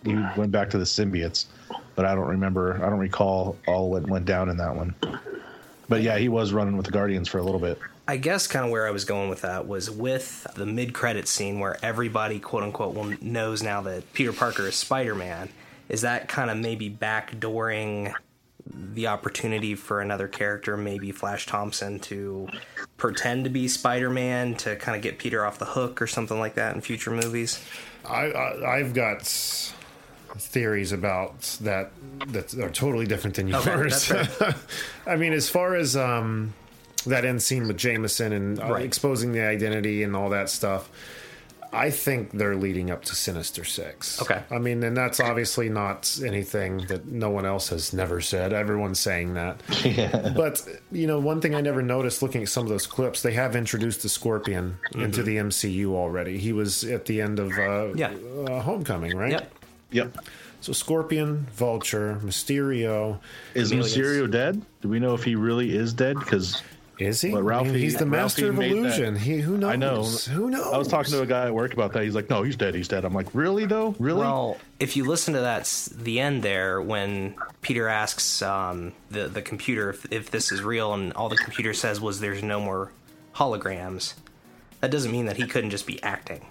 [0.05, 1.45] he went back to the symbiotes,
[1.95, 2.75] but I don't remember.
[2.83, 4.95] I don't recall all what went down in that one.
[5.89, 7.77] But yeah, he was running with the Guardians for a little bit.
[8.11, 11.29] I guess kind of where I was going with that was with the mid credit
[11.29, 15.47] scene where everybody, quote unquote, will knows now that Peter Parker is Spider Man.
[15.87, 18.13] Is that kind of maybe backdooring
[18.69, 22.49] the opportunity for another character, maybe Flash Thompson, to
[22.97, 26.37] pretend to be Spider Man to kind of get Peter off the hook or something
[26.37, 27.63] like that in future movies?
[28.03, 31.91] I, I I've got theories about that
[32.27, 34.11] that are totally different than yours.
[34.11, 34.51] Okay,
[35.07, 36.53] I mean, as far as um,
[37.05, 38.85] that end scene with Jameson and uh, Right.
[38.85, 40.89] exposing the identity and all that stuff.
[41.73, 44.21] I think they're leading up to Sinister Six.
[44.21, 44.43] Okay.
[44.51, 48.51] I mean, and that's obviously not anything that no one else has never said.
[48.51, 49.61] Everyone's saying that.
[50.35, 53.31] But, you know, one thing I never noticed looking at some of those clips, they
[53.33, 56.37] have introduced the Scorpion into the MCU already.
[56.39, 57.55] He was at the end of uh,
[57.95, 57.97] Mm-hmm.
[57.97, 58.53] Yeah.
[58.53, 59.31] uh, Homecoming, right?
[59.31, 59.53] Yep.
[59.91, 60.17] Yep.
[60.59, 63.19] So Scorpion, Vulture, Mysterio.
[63.53, 63.95] Is Chameleons.
[63.95, 64.61] Mysterio dead?
[64.81, 66.19] Do we know if he really is dead?
[66.19, 66.61] Because
[67.01, 67.31] Is he?
[67.31, 69.15] But I mean, Ralphie- he's the master Ralphie of made that- illusion.
[69.15, 69.69] He who knows?
[69.71, 70.03] I know.
[70.03, 70.73] Who knows?
[70.73, 72.03] I was talking to a guy at work about that.
[72.03, 72.75] He's like, "No, he's dead.
[72.75, 73.95] He's dead." I'm like, "Really though?
[73.99, 79.27] Really?" Well, if you listen to that, the end there when Peter asks um, the
[79.27, 82.59] the computer if, if this is real, and all the computer says was there's no
[82.59, 82.91] more
[83.35, 84.13] holograms.
[84.81, 86.45] That doesn't mean that he couldn't just be acting.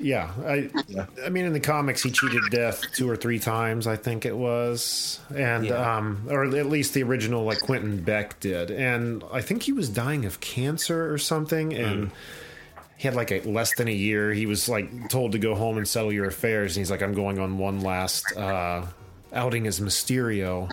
[0.00, 1.06] Yeah, I, Yeah.
[1.24, 4.36] I mean, in the comics, he cheated death two or three times, I think it
[4.36, 5.96] was, and Yeah.
[5.96, 9.88] um, or at least the original, like Quentin Beck did, and I think he was
[9.88, 12.10] dying of cancer or something, and
[12.96, 14.32] he had like a less than a year.
[14.32, 17.14] He was like told to go home and settle your affairs, and he's like, I'm
[17.14, 18.86] going on one last uh,
[19.32, 20.70] outing as Mysterio.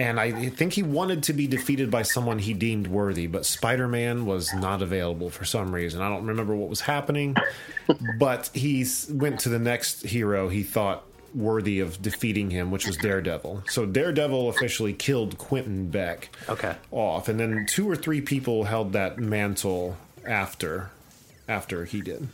[0.00, 3.86] And I think he wanted to be defeated by someone he deemed worthy, but Spider
[3.86, 6.00] Man was not available for some reason.
[6.00, 7.36] I don't remember what was happening,
[8.18, 12.96] but he went to the next hero he thought worthy of defeating him, which was
[12.96, 13.64] Daredevil.
[13.68, 16.74] So Daredevil officially killed Quentin Beck Okay.
[16.90, 20.90] off, and then two or three people held that mantle after
[21.46, 22.26] after he did.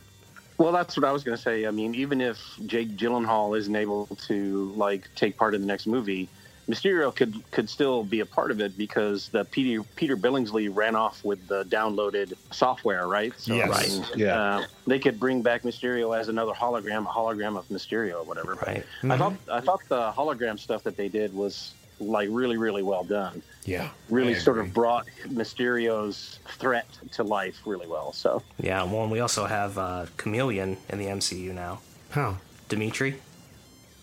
[0.57, 1.67] Well, that's what I was going to say.
[1.67, 5.87] I mean, even if Jake Gyllenhaal isn't able to like take part in the next
[5.89, 6.29] movie,
[6.69, 10.97] Mysterio could could still be a part of it because the Peter Peter Billingsley ran
[10.97, 13.33] off with the downloaded software, right?
[13.39, 13.71] So, Yes.
[13.71, 14.41] I mean, Yeah.
[14.59, 18.57] uh, they could bring back Mysterio as another hologram, a hologram of Mysterio, or whatever.
[18.57, 18.85] But Right.
[19.09, 23.05] I thought I thought the hologram stuff that they did was like really really well
[23.05, 23.43] done.
[23.65, 28.13] Yeah, Really sort of brought Mysterio's threat to life really well.
[28.13, 28.83] So Yeah.
[28.85, 31.81] Well, and we also have uh, Chameleon in the MCU now.
[32.11, 32.37] how
[32.69, 33.17] Dimitri.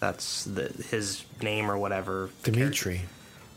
[0.04, 2.30] That's the his name or whatever.
[2.44, 2.96] the Dimitri.
[2.96, 3.10] character-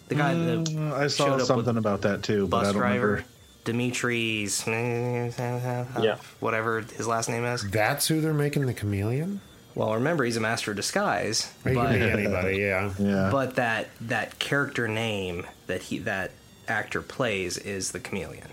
[0.09, 3.07] The guy that Mm, I saw something about that too, but I bus don't driver.
[3.09, 3.25] remember.
[3.65, 6.17] Dimitri's Yeah.
[6.39, 7.69] whatever his last name is.
[7.69, 9.41] That's who they're making the chameleon.
[9.75, 12.93] Well, remember he's a master of disguise, Or you can but, be anybody, yeah.
[12.97, 16.31] Yeah, but that that character name that he that
[16.69, 18.47] actor plays is the chameleon.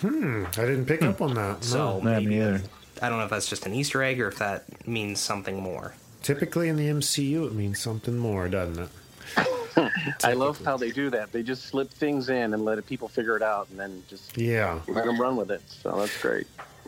[0.00, 0.44] Hmm.
[0.56, 1.60] I didn't pick up on that.
[1.60, 1.60] No.
[1.60, 2.62] So Yeah, maybe me either.
[3.00, 5.94] I don't know if that's just an Easter egg or if that means something more.
[6.22, 8.88] Typically in the MCU, it means something more, doesn't it?
[10.24, 11.30] I love how they do that.
[11.32, 14.80] They just slip things in and let people figure it out, and then just Yeah.
[14.88, 15.62] let them run with it.
[15.68, 16.46] So that's great.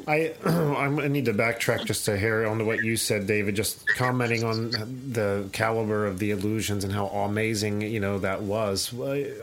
[0.09, 3.55] I I'm- I need to backtrack just a hair onto what you said, David.
[3.55, 4.71] Just commenting on
[5.13, 8.93] the caliber of the illusions and how amazing you know that was.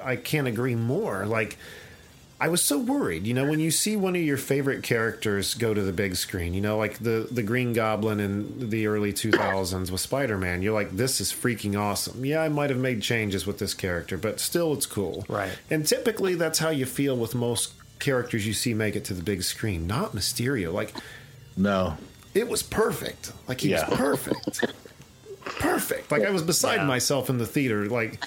[0.03, 1.25] I can't agree more.
[1.25, 1.57] Like.
[2.39, 5.73] I was so worried, you know, when you see one of your favorite characters go
[5.73, 9.89] to the big screen, you know, like the the Green Goblin in the early 2000s
[9.89, 10.61] with Spider-Man.
[10.61, 12.23] You're like, this is freaking awesome.
[12.23, 15.25] Yeah, I might have made changes with this character, but still, it's cool.
[15.27, 15.51] Right.
[15.71, 19.23] And typically, that's how you feel with most characters you see make it to the
[19.23, 19.87] big screen.
[19.87, 20.71] Not Mysterio.
[20.71, 20.93] Like,
[21.55, 21.97] No.
[22.35, 23.31] it was perfect.
[23.47, 23.89] Like he Yeah.
[23.89, 24.63] was perfect.
[25.43, 26.11] perfect.
[26.11, 26.85] Like I was beside Yeah.
[26.85, 27.87] myself in the theater.
[27.87, 28.23] Like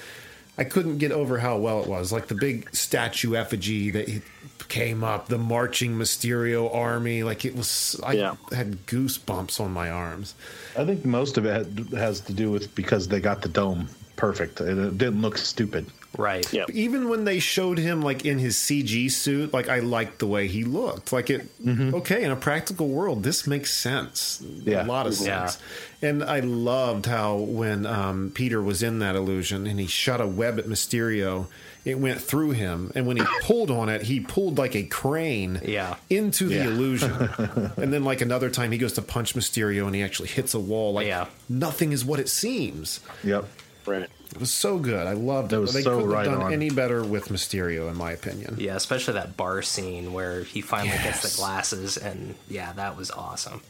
[0.61, 2.13] I couldn't get over how well it was.
[2.13, 4.23] Like the big statue effigy that
[4.69, 7.23] came up, the marching Mysterio army.
[7.23, 7.99] Like it was.
[8.05, 8.35] I Yeah.
[8.53, 10.35] had goosebumps on my arms.
[10.77, 14.61] I think most of it has to do with because they got the dome perfect
[14.61, 15.87] and it didn't look stupid.
[16.19, 16.53] Right.
[16.53, 16.65] Yeah.
[16.73, 20.49] Even when they showed him like in his CG suit, like I liked the way
[20.49, 21.13] he looked.
[21.13, 24.43] Like it, okay, in a practical world, this makes sense.
[24.65, 24.85] Yeah.
[24.85, 25.47] A lot of Yeah.
[25.47, 25.59] sense.
[26.03, 30.27] And I loved how when um, Peter was in that illusion and he shot a
[30.27, 31.47] web at Mysterio,
[31.85, 32.91] it went through him.
[32.97, 35.95] And when he pulled on it, he pulled like a crane Yeah.
[36.11, 36.65] into the Yeah.
[36.65, 37.13] illusion.
[37.77, 40.61] and then like another time, he goes to punch Mysterio and he actually hits a
[40.61, 40.93] wall.
[40.95, 41.27] Like Yeah.
[41.49, 42.99] nothing is what it seems.
[43.23, 43.47] Yep.
[43.91, 44.09] Right.
[44.33, 45.07] It was so good.
[45.07, 45.57] I loved it.
[45.57, 46.53] That was they so couldn't right have done on.
[46.53, 48.57] any better with Mysterio, in my opinion.
[48.59, 53.11] Yeah, especially that bar scene where he finally gets the glasses, and yeah, that was
[53.11, 53.61] awesome.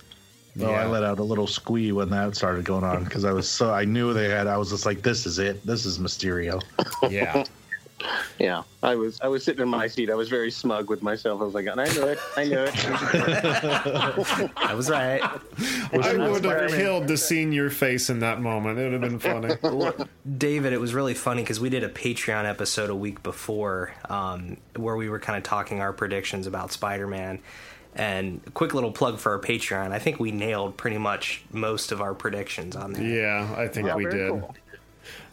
[0.61, 3.48] Oh, I let out a little squee when that started going on because I was
[3.48, 4.46] so I knew they had.
[4.46, 5.64] I was just like, "This is it.
[5.64, 6.61] This is Mysterio."
[7.11, 7.44] Yeah.
[8.38, 8.62] Yeah.
[8.82, 10.10] I was I was sitting in my seat.
[10.10, 11.40] I was very smug with myself.
[11.40, 12.18] I was like, I knew it.
[12.36, 12.74] I knew it.
[14.56, 15.20] I was right.
[15.22, 18.78] I would have killed to seen your face in that moment.
[18.78, 19.54] It would have been funny.
[20.38, 24.56] David, it was really funny because we did a Patreon episode a week before um,
[24.76, 27.40] where we were kind of talking our predictions about Spider Man.
[27.92, 29.90] And a quick little plug for our Patreon.
[29.90, 33.02] I think we nailed pretty much most of our predictions on there.
[33.02, 34.30] yeah, I think Yeah, we did.
[34.30, 34.54] cool.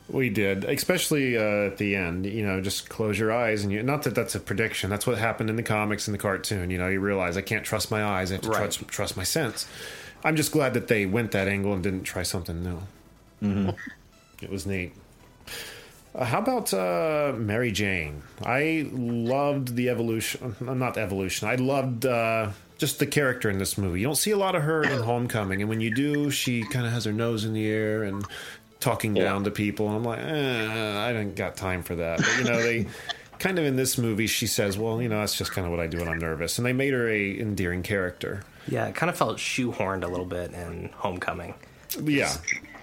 [0.10, 2.26] We did, especially uh, at the end.
[2.26, 3.84] You know, just close your eyes, and you.
[3.84, 4.90] Not that that's a prediction.
[4.90, 6.70] That's what happened in the comics and the cartoon.
[6.70, 8.32] You know, you realize I can't trust my eyes.
[8.32, 8.58] I have to Right.
[8.72, 9.68] trust, trust my sense.
[10.24, 12.80] I'm just glad that they went that angle and didn't try something new.
[13.44, 13.70] Mm-hmm.
[14.42, 14.94] It was neat.
[16.16, 18.24] Uh, how about uh, Mary Jane?
[18.44, 20.56] I loved the evolution.
[20.66, 21.48] uh, Not the evolution.
[21.48, 24.00] I loved uh, just the character in this movie.
[24.00, 26.86] You don't see a lot of her in Homecoming, and when you do, she kind
[26.88, 28.26] of has her nose in the air and
[28.80, 29.24] talking Yeah.
[29.26, 29.88] down to people.
[29.88, 32.20] And I'm like, eh, I didn't got time for that.
[32.20, 32.88] But you know, they
[33.40, 35.80] kind of in this movie, she says, "Well, you know, that's just kind of what
[35.80, 38.44] I do when I'm nervous," and they made her a endearing character.
[38.68, 41.54] Yeah, it kind of felt shoehorned a little bit in Homecoming.
[42.04, 42.34] Yeah,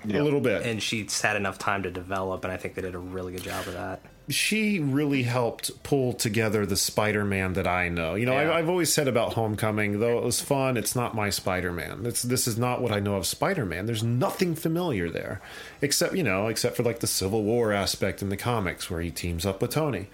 [0.09, 0.63] a little bit.
[0.67, 3.43] And she's had enough time to develop, and I think they did a really good
[3.43, 4.01] job of that.
[4.29, 8.15] She really helped pull together the Spider-Man that I know.
[8.15, 8.41] You know, Yeah.
[8.41, 12.07] I've, I've always said about Homecoming, though it was fun, it's not my Spider-Man.
[12.07, 13.87] It's this is not what I know of Spider-Man.
[13.87, 15.41] There's nothing familiar there,
[15.83, 19.11] except you know, except for like the Civil War aspect in the comics where he
[19.11, 20.09] teams up with Tony.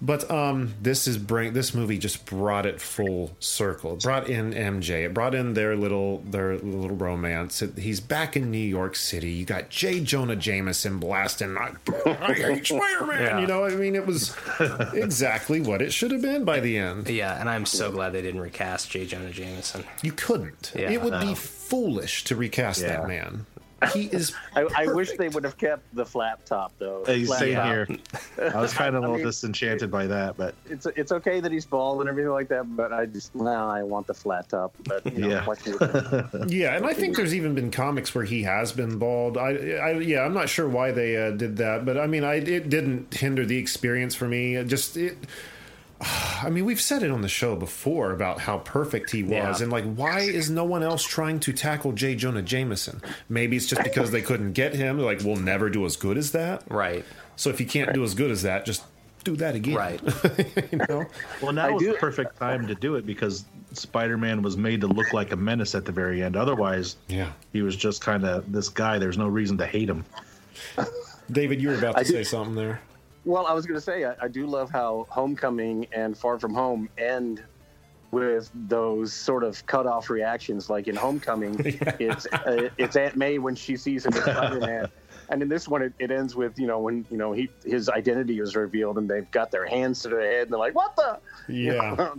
[0.00, 3.94] But um, this is bring this movie just brought it full circle.
[3.94, 5.04] It brought in MJ.
[5.06, 7.62] It brought in their little their little romance.
[7.62, 9.30] It, he's back in New York City.
[9.32, 9.98] You got J.
[10.00, 11.72] Jonah Jameson blasting, I,
[12.06, 13.22] I hate Spider Man.
[13.22, 13.40] Yeah.
[13.40, 14.36] You know, I mean, it was
[14.92, 17.08] exactly what it should have been by the end.
[17.08, 19.04] Yeah, and I'm so glad they didn't recast J.
[19.04, 19.84] Jonah Jameson.
[20.02, 20.72] You couldn't.
[20.76, 21.20] Yeah, it would no.
[21.20, 22.88] be foolish to recast Yeah.
[22.88, 23.46] that man.
[23.92, 24.34] He is.
[24.56, 27.04] I, I wish they would have kept the flat top though.
[27.06, 27.66] Hey, Flat same top.
[27.68, 27.88] here.
[28.54, 31.52] I was kind of a little mean- disenchanted by that, but It's it's okay that
[31.52, 34.74] he's bald and everything like that, but I just now I want the flat top.
[34.84, 35.44] But you know, Yeah.
[35.46, 36.46] what can you do?
[36.48, 39.36] Yeah, and I think there's even been comics where he has been bald.
[39.38, 42.34] I, I yeah, I'm not sure why they uh, did that, but I mean, I
[42.36, 44.56] it didn't hinder the experience for me.
[44.56, 45.16] It just it.
[46.42, 49.62] I mean, we've said it on the show before about how perfect he was, Yeah.
[49.64, 52.14] and like, why is no one else trying to tackle J.
[52.14, 53.02] Jonah Jameson?
[53.28, 54.98] Maybe it's just because they couldn't get him.
[54.98, 56.62] Like, we'll never do as good as that.
[56.70, 57.04] Right.
[57.36, 58.84] So if you can't do as good as that, just
[59.24, 59.74] do that again.
[59.74, 60.00] Right.
[60.72, 61.04] you know?
[61.42, 64.80] well, now I was do- the perfect time to do it because Spider-Man was made
[64.82, 66.36] to look like a menace at the very end.
[66.36, 67.32] Otherwise, Yeah.
[67.52, 68.98] he was just kind of this guy.
[68.98, 70.04] There's no reason to hate him.
[71.30, 72.80] David, you were about to I do- say something there.
[73.24, 76.54] Well, I was going to say I, I do love how Homecoming and Far From
[76.54, 77.42] Home end
[78.10, 80.70] with those sort of cut off reactions.
[80.70, 81.56] Like in Homecoming,
[81.98, 84.90] it's uh, it's Aunt May when she sees him as Spider Man.
[85.28, 87.88] and in this one, it, it ends with you know when you know he his
[87.88, 90.96] identity is revealed, and they've got their hands to their head, and they're like, "What
[90.96, 92.10] the?" Yeah.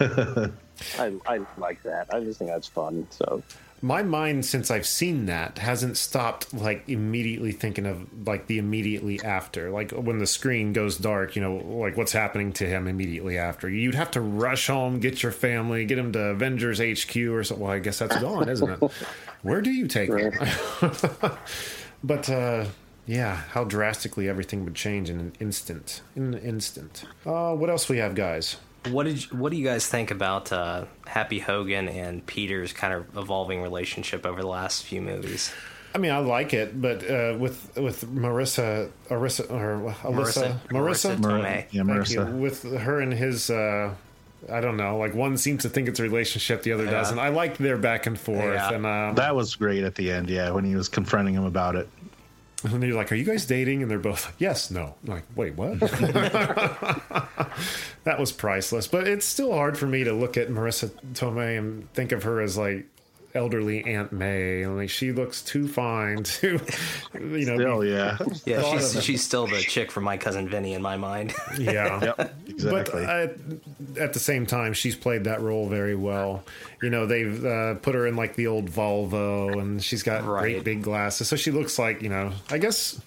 [0.98, 2.12] I I like that.
[2.12, 3.06] I just think that's fun.
[3.10, 3.42] So
[3.80, 9.20] my mind since i've seen that hasn't stopped like immediately thinking of like the immediately
[9.22, 13.38] after like when the screen goes dark you know like what's happening to him immediately
[13.38, 17.44] after you'd have to rush home get your family get him to avengers hq or
[17.44, 18.92] something well i guess that's gone isn't it
[19.42, 20.32] where do you take him
[22.02, 22.64] but uh
[23.08, 26.02] yeah, how drastically everything would change in an instant.
[26.14, 27.04] In an instant.
[27.24, 28.58] Uh, what else we have, guys?
[28.90, 32.92] What did you, what do you guys think about uh, Happy Hogan and Peter's kind
[32.94, 35.52] of evolving relationship over the last few movies?
[35.94, 41.16] I mean, I like it, but uh, with with Marissa, Arissa, or Alyssa, Marissa, Marissa,
[41.16, 41.64] Marissa, Tomei.
[41.70, 42.20] Yeah, Thank you.
[42.20, 42.38] Marissa.
[42.38, 43.48] with her and his.
[43.50, 43.94] Uh,
[44.52, 44.98] I don't know.
[44.98, 46.90] Like one seems to think it's a relationship, the other Yeah.
[46.92, 47.18] doesn't.
[47.18, 48.72] I liked their back and forth, Yeah.
[48.72, 51.74] and um, That was great at the end, yeah, when he was confronting him about
[51.74, 51.88] it.
[52.64, 55.24] And you're like, "Are you guys dating?" And they're both like, "Yes, no." I'm like,
[55.36, 55.78] wait, what?
[58.04, 58.86] that was priceless.
[58.86, 62.40] But it's still hard for me to look at Marisa Tomei and think of her
[62.40, 62.86] as like
[63.34, 64.66] elderly Aunt May.
[64.66, 66.60] Like she looks too fine to,
[67.14, 67.56] you know.
[67.56, 68.18] Still, yeah.
[68.44, 71.34] Yeah, she's she's still the chick from my cousin Vinny in my mind.
[71.58, 72.02] yeah.
[72.04, 73.04] Yep, exactly.
[73.04, 73.36] But at,
[73.98, 76.44] at the same time, she's played that role very well.
[76.82, 80.64] You know, they've uh, put her in like the old Volvo, and she's got great
[80.64, 82.32] big glasses, so she looks like you know.
[82.50, 83.00] I guess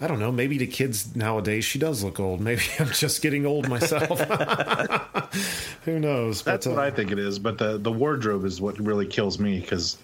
[0.00, 0.30] I don't know.
[0.30, 2.40] Maybe to kids nowadays, she does look old.
[2.40, 4.20] Maybe I'm just getting old myself.
[5.84, 6.42] Who knows?
[6.42, 7.38] That's but, what uh, I think it is.
[7.38, 9.96] But the the wardrobe is what really kills me because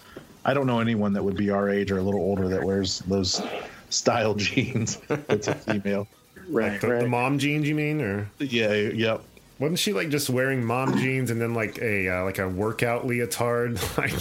[0.45, 3.01] I don't know anyone that would be our age or a little older that wears
[3.01, 3.43] those
[3.91, 4.99] style jeans.
[5.29, 6.09] It's a female.
[6.49, 8.73] right, the, the mom jeans, you mean, or Yeah.
[8.73, 9.23] Yep.
[9.59, 13.07] wasn't she like just wearing mom jeans and then like a uh, like a workout
[13.07, 14.15] leotard like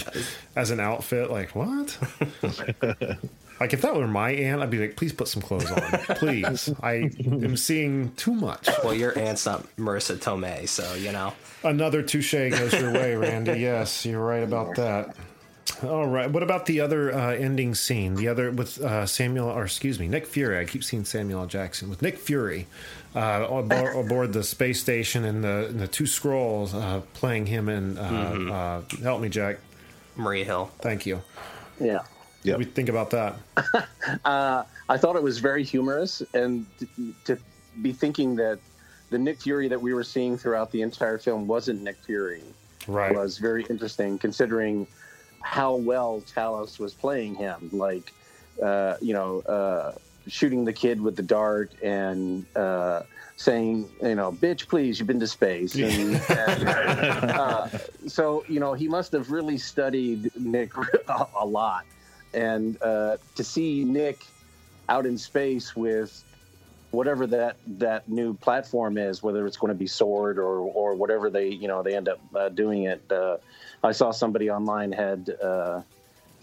[0.58, 1.32] as an outfit?
[1.32, 1.98] Like what?
[3.62, 5.82] Like if that were my aunt, I'd be like, please put some clothes on,
[6.15, 6.74] please.
[6.82, 8.67] I am seeing too much.
[8.84, 11.32] well, your aunt's not Marisa Tomei, so you know.
[11.63, 13.52] Another touche goes your way, Randy.
[13.60, 15.15] Yes, you're right about that.
[15.84, 16.28] All right.
[16.28, 18.15] What about the other uh, ending scene?
[18.15, 20.60] The other with uh, Samuel, or excuse me, Nick Fury.
[20.60, 21.45] I keep seeing Samuel L.
[21.45, 22.65] Jackson with Nick Fury
[23.15, 27.69] uh, aboard, aboard the space station, and the and the two Skrulls uh, playing him
[27.69, 29.60] and uh, uh, help me, Jack.
[30.15, 30.71] Maria Hill.
[30.80, 31.21] Thank you.
[31.80, 32.00] yeah.
[32.43, 32.58] Yep.
[32.58, 33.36] What do you think about that?
[34.91, 36.88] I thought it was very humorous, and to,
[37.25, 37.38] to
[37.82, 38.60] be thinking that
[39.10, 42.41] the Nick Fury that we were seeing throughout the entire film wasn't Nick Fury
[42.88, 43.15] Right.
[43.15, 44.88] was very interesting, considering
[45.41, 47.69] how well Talos was playing him.
[47.71, 48.13] Like,
[48.62, 49.93] uh, you know, uh,
[50.27, 53.04] shooting the kid with the dart and uh,
[53.38, 55.75] saying, you know, bitch, please, you've been to space.
[55.75, 56.67] And, and,
[57.32, 57.67] uh,
[58.08, 60.71] so, you know, he must have really studied Nick
[61.08, 61.86] a, a lot.
[62.34, 64.26] And uh, to see Nick
[64.89, 66.24] out in space with
[66.91, 71.30] whatever that that new platform is, whether it's going to be SWORD or or whatever
[71.30, 73.02] they you know they end up uh, doing it.
[73.12, 73.38] Uh,
[73.84, 75.82] I saw somebody online had uh,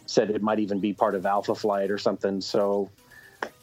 [0.07, 2.41] said it might even be part of Alpha Flight or something.
[2.41, 2.91] So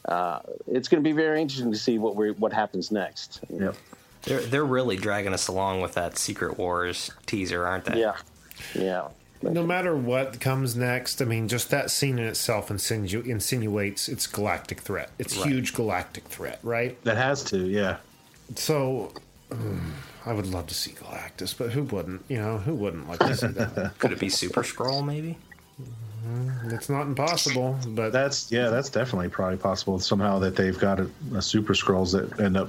[0.06, 3.40] uh, it's going to be very interesting to see what we what happens next.
[4.22, 8.00] They're they're really dragging us along with that Secret Wars teaser, aren't they?
[8.00, 8.16] Yeah,
[8.74, 9.08] yeah.
[9.42, 14.26] No matter what comes next, I mean, just that scene in itself insinu- insinuates its
[14.26, 15.10] galactic threat.
[15.18, 15.46] It's Right.
[15.48, 17.02] huge galactic threat, right?
[17.04, 17.58] That has to.
[17.58, 17.96] Yeah.
[18.54, 19.12] So,
[19.50, 19.78] mm,
[20.24, 22.24] I would love to see Galactus, but who wouldn't?
[22.28, 23.92] You know, who wouldn't like to see that?
[23.98, 25.04] Could it be Super-Skrull?
[25.04, 25.36] Maybe.
[26.66, 28.68] it's not impossible, but That's yeah.
[28.70, 32.68] That's definitely probably possible somehow that they've got a, a super Skrulls that end up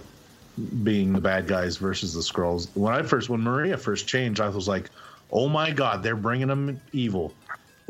[0.83, 2.67] being the bad guys versus the Skrulls.
[2.75, 4.89] When I first when Maria first changed, I was like,
[5.31, 7.33] oh my god, they're bringing them evil.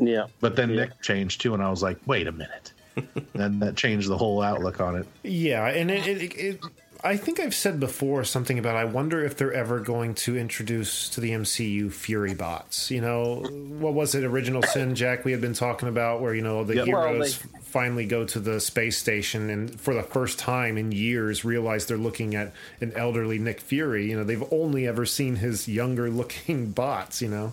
[0.00, 2.72] Yeah, But then Nick changed too, and I was like, wait a minute.
[3.34, 5.06] and that changed the whole outlook on it.
[5.24, 6.60] yeah, and it, it, it,
[7.04, 11.08] I think I've said before something about I wonder if they're ever going to introduce
[11.10, 12.90] to the MCU Fury bots.
[12.90, 13.36] You know,
[13.78, 14.24] what was it?
[14.24, 15.24] Original Sin, Jack?
[15.24, 16.88] We had been talking about where you know the Yep.
[16.88, 20.90] Well, heroes they- finally go to the space station and for the first time in
[20.90, 24.08] years realize they're looking at an elderly Nick Fury.
[24.10, 27.22] You know, they've only ever seen his younger looking bots.
[27.22, 27.52] You know.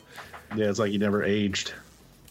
[0.56, 1.74] Yeah, it's like he never aged.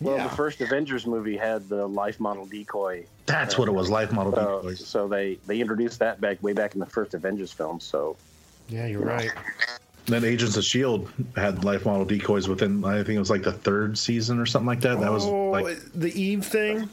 [0.00, 0.24] Well, Yeah.
[0.28, 3.88] the first Avengers movie had the life model decoy, That's what it was.
[3.90, 4.86] Life model so, decoys.
[4.86, 7.80] so they they introduced that back way back in the first Avengers film.
[7.80, 8.16] So
[8.68, 9.30] Yeah, you're right.
[10.06, 12.84] Then Agents of Shield had life model decoys within.
[12.84, 15.00] I think it was like the third season or something like that.
[15.00, 16.90] That was oh, like the Eve thing.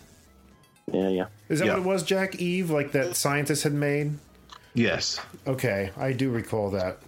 [0.94, 1.26] yeah, yeah.
[1.50, 1.74] Is that Yeah.
[1.74, 2.36] what it was, Jack?
[2.36, 4.14] Eve, like that scientist had made.
[4.74, 7.00] yes, Okay, I do recall that.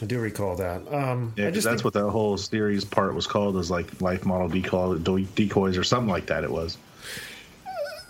[0.00, 0.82] I do recall that.
[0.92, 1.44] Um, yeah.
[1.44, 3.56] I 'cause just that's think, what that whole series part was called.
[3.56, 4.98] Was like life model decoy,
[5.34, 6.44] decoys or something like that.
[6.44, 6.78] It was.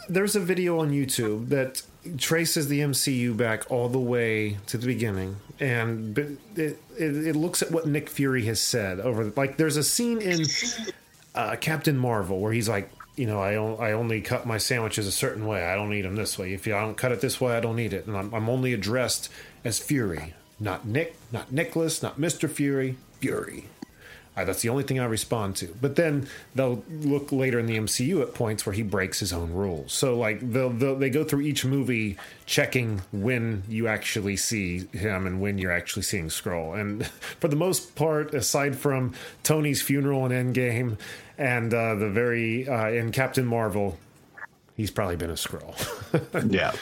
[0.09, 1.83] There's a video on YouTube that
[2.19, 7.63] traces the MCU back all the way to the beginning, and it, it, it looks
[7.63, 9.33] at what Nick Fury has said over.
[9.37, 10.45] Like, there's a scene in
[11.35, 15.13] uh, Captain Marvel where he's like, you know, I, I only cut my sandwiches a
[15.13, 15.65] certain way.
[15.65, 16.53] I don't eat them this way.
[16.53, 18.07] If I don't cut it this way, I don't eat it.
[18.07, 19.31] And I'm, I'm only addressed
[19.65, 23.67] as Fury, not Nick, not Nicholas, not Mister Fury, Fury.
[24.43, 25.69] That's the only thing I respond to.
[25.81, 26.27] But then
[26.57, 29.93] they'll look later in the MCU at points where he breaks his own rules.
[29.93, 32.17] So like they'll, they'll they go through each movie
[32.47, 36.79] checking when you actually see him and when you're actually seeing Skrull.
[36.79, 37.07] And
[37.41, 39.15] for the most part, aside from
[39.45, 40.99] Tony's funeral in Endgame
[41.39, 43.97] and uh, the very uh, in Captain Marvel,
[44.77, 45.75] he's probably been a Skrull.
[46.51, 46.73] Yeah.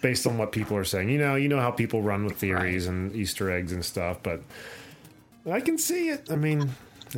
[0.00, 1.08] based on what people are saying.
[1.10, 4.40] You know, you know how people run with theories and Easter eggs and stuff, but
[5.50, 6.30] I can see it.
[6.30, 6.70] I mean,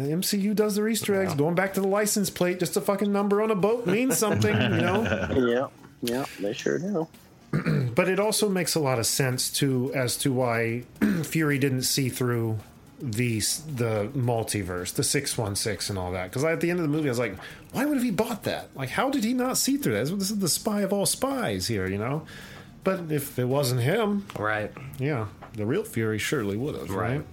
[0.05, 1.35] the MCU does their Easter eggs.
[1.35, 4.53] Going back to the license plate, just a fucking number on a boat means something,
[4.55, 5.29] you know.
[6.03, 7.09] Yeah, yeah, they sure do.
[7.95, 10.85] But it also makes a lot of sense to as to why
[11.25, 12.59] Fury didn't see through
[13.01, 16.31] the the multiverse, the six one six, and all that.
[16.31, 17.37] Because at the end of the movie, I was like,
[17.73, 18.69] why would have he bought that?
[18.77, 20.05] Like, how did he not see through that?
[20.19, 22.23] This is the spy of all spies here, you know.
[22.85, 24.71] But if it wasn't him, Right.
[24.99, 27.17] yeah, the real Fury surely would have, right?
[27.19, 27.27] Right.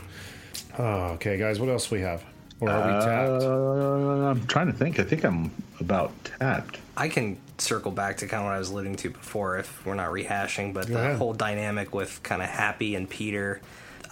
[0.80, 2.24] Oh, okay, guys, what else we have?
[2.60, 3.43] Or are we tapped?
[3.43, 4.99] Uh, I'm trying to think.
[4.99, 6.80] I think I'm about tapped.
[6.95, 9.95] I can circle back to kind of what I was alluding to before if we're
[9.95, 13.62] not rehashing, but the whole dynamic with kind of Happy and Peter.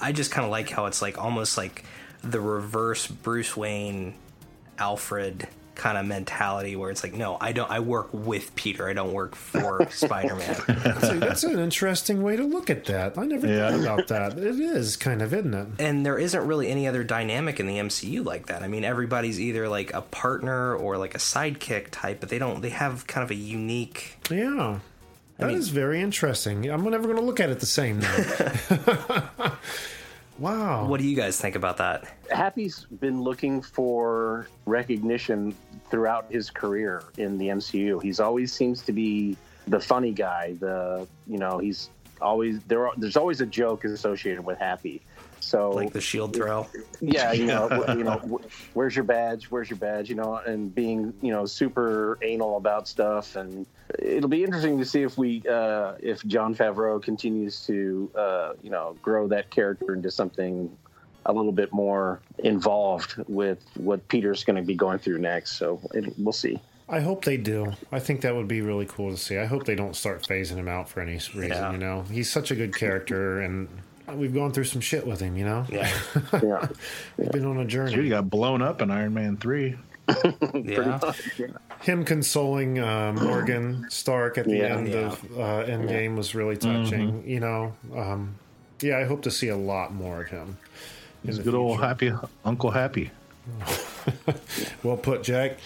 [0.01, 1.85] I just kind of like how it's like almost like
[2.21, 4.13] the reverse Bruce Wayne,
[4.77, 8.93] Alfred kind of mentality where it's like, no, I don't, I work with Peter, I
[8.93, 10.55] don't work for Spider Man.
[10.67, 13.17] That's, that's an interesting way to look at that.
[13.17, 13.71] I never Yeah.
[13.71, 14.37] thought about that.
[14.37, 15.67] It is kind of, isn't it?
[15.79, 18.61] and there isn't really any other dynamic in the MCU like that.
[18.63, 22.61] I mean, everybody's either like a partner or like a sidekick type, but they don't,
[22.61, 24.17] they have kind of a unique.
[24.29, 24.79] Yeah.
[25.39, 26.69] that is mean- very interesting.
[26.69, 28.15] I'm never going to look at it the same now.
[30.39, 30.85] wow.
[30.85, 32.05] What do you guys think about that?
[32.31, 35.55] Happy's been looking for recognition
[35.89, 38.01] throughout his career in the MCU.
[38.01, 40.55] He's always seems to be the funny guy.
[40.59, 41.89] The you know he's
[42.21, 42.87] always there.
[42.87, 45.01] Are, there's always a joke associated with Happy.
[45.39, 46.67] So Like the shield throw?
[47.01, 47.67] yeah, you know,
[47.97, 48.39] you know,
[48.73, 49.51] where's your badge?
[49.51, 50.09] Where's your badge?
[50.09, 53.65] You know, and being you know super anal about stuff, and
[53.99, 58.69] it'll be interesting to see if we uh, if Jon Favreau continues to uh, you
[58.69, 60.75] know grow that character into something
[61.25, 65.53] a little bit more involved with what Peter's going to be going through next.
[65.57, 66.59] So it, we'll see.
[66.89, 67.71] I hope they do.
[67.93, 69.37] I think that would be really cool to see.
[69.37, 71.71] I hope they don't start phasing him out for any reason, Yeah.
[71.71, 72.03] you know?
[72.11, 73.69] He's such a good character, and
[74.15, 75.65] we've gone through some shit with him, you know?
[75.69, 75.89] Yeah.
[76.43, 76.67] Yeah,
[77.15, 77.95] We've been on a journey.
[77.95, 79.75] Dude, he got blown up in Iron Man 3.
[80.53, 80.99] Yeah.
[81.81, 84.77] him consoling uh, Morgan Stark at the Yeah.
[84.77, 84.99] end Yeah.
[84.99, 87.23] of uh, Endgame was really touching.
[87.25, 88.35] You know, um,
[88.81, 90.57] yeah, I hope to see a lot more of him.
[91.23, 92.11] in He's the good old happy
[92.43, 93.11] Uncle Happy.
[94.83, 95.57] Well put, Jack.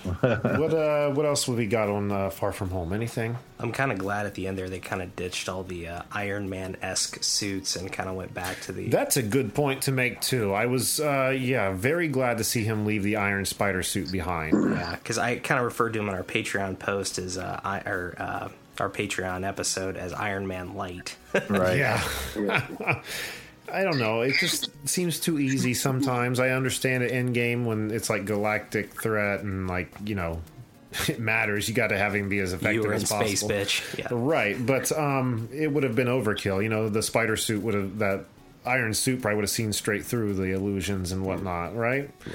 [0.20, 2.92] what uh, what else have we got on uh, Far From Home?
[2.92, 3.36] Anything?
[3.58, 6.02] I'm kind of glad at the end there they kind of ditched all the uh,
[6.12, 8.88] Iron Man esque suits and kind of went back to the.
[8.88, 10.52] That's a good point to make too.
[10.54, 14.52] I was, uh, yeah, very glad to see him leave the Iron Spider suit behind.
[14.74, 17.80] yeah, because I kind of referred to him in our Patreon post as uh, I,
[17.80, 18.48] or uh,
[18.78, 21.16] our Patreon episode as Iron Man Light.
[21.48, 21.78] Right.
[21.78, 22.02] Yeah.
[23.72, 24.22] I don't know.
[24.22, 26.40] It just seems too easy sometimes.
[26.40, 30.40] I understand it Endgame when it's like galactic threat and like you know
[31.08, 31.68] it matters.
[31.68, 33.50] You got to have him be as effective you were in as space, possible.
[33.50, 33.98] bitch.
[33.98, 34.08] Yeah.
[34.10, 36.62] Right, but um, it would have been overkill.
[36.62, 38.24] You know, the spider suit would have that
[38.64, 41.74] iron suit probably would have seen straight through the illusions and whatnot.
[41.74, 42.10] Right.
[42.26, 42.32] Yeah,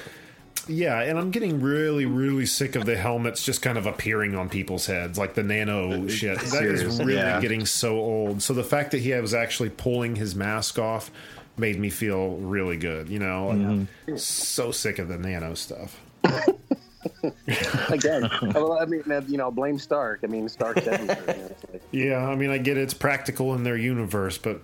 [0.68, 4.86] and I'm getting really, really sick of the helmets just kind of appearing on people's
[4.86, 6.40] heads, like the nano shit.
[6.40, 7.40] That is really yeah.
[7.42, 8.42] getting so old.
[8.42, 11.12] So the fact that he was actually pulling his mask off
[11.58, 13.10] made me feel really good.
[13.10, 14.16] You know, Mm-hmm.
[14.18, 16.00] so sick of the nano stuff.
[17.90, 18.30] again.
[18.54, 20.22] well, I mean, you know, blame Stark.
[20.24, 21.18] I mean, Stark's everywhere.
[21.28, 24.62] you know, like- Yeah, I mean, I get it's practical in their universe, but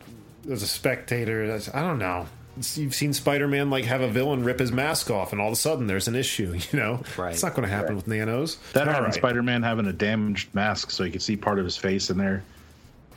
[0.50, 2.28] as a spectator, that's, I don't know.
[2.58, 5.54] It's- You've seen Spider-Man like have a villain rip his mask off, and all of
[5.54, 6.58] a sudden there's an issue.
[6.72, 7.34] You know, Right.
[7.34, 8.58] It's not going to happen with nanos.
[8.74, 9.14] That All happened right.
[9.16, 12.18] Spider Man having a damaged mask so you could see part of his face in
[12.18, 12.44] there.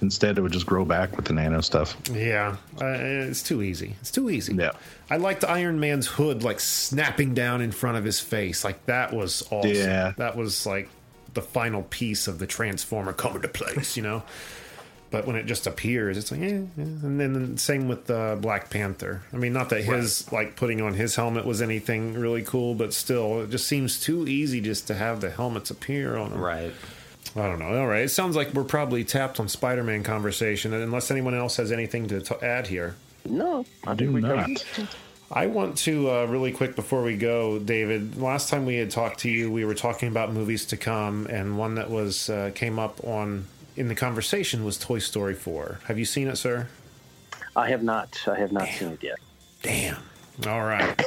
[0.01, 1.97] Instead, it would just grow back with the nano stuff.
[2.13, 3.95] Yeah, uh, it's too easy.
[4.01, 4.55] It's too easy.
[4.55, 4.73] Yeah.
[5.09, 8.65] I liked Iron Man's hood like snapping down in front of his face.
[8.65, 9.71] Like that was awesome.
[9.73, 10.13] Yeah.
[10.19, 10.89] That was like
[11.33, 13.97] the final piece of the transformer coming to place.
[13.97, 14.23] You know.
[15.15, 16.63] But when it just appears, it's like, eh, eh.
[16.77, 19.23] and then same with uh, Black Panther.
[19.33, 22.93] I mean, not that his like putting on his helmet was anything really cool, but
[22.93, 26.41] still, it just seems too easy just to have the helmets appear on him.
[26.41, 26.73] Right.
[27.37, 27.79] I don't know.
[27.79, 28.03] All right.
[28.03, 32.09] It sounds like we're probably tapped on Spider Man conversation, unless anyone else has anything
[32.09, 32.97] to t- add here.
[33.25, 34.57] No, I Do we not.
[34.65, 34.89] covered.
[35.31, 38.21] I want to uh, really quick before we go, David.
[38.21, 41.57] Last time we had talked to you, we were talking about movies to come, and
[41.57, 43.47] one that was uh, came up on
[43.77, 45.81] in the conversation was Toy Story Four.
[45.87, 46.69] Have you seen it, sir?
[47.57, 48.19] I have not.
[48.27, 49.19] I have not seen it yet.
[49.63, 50.03] Damn.
[50.49, 51.01] All right.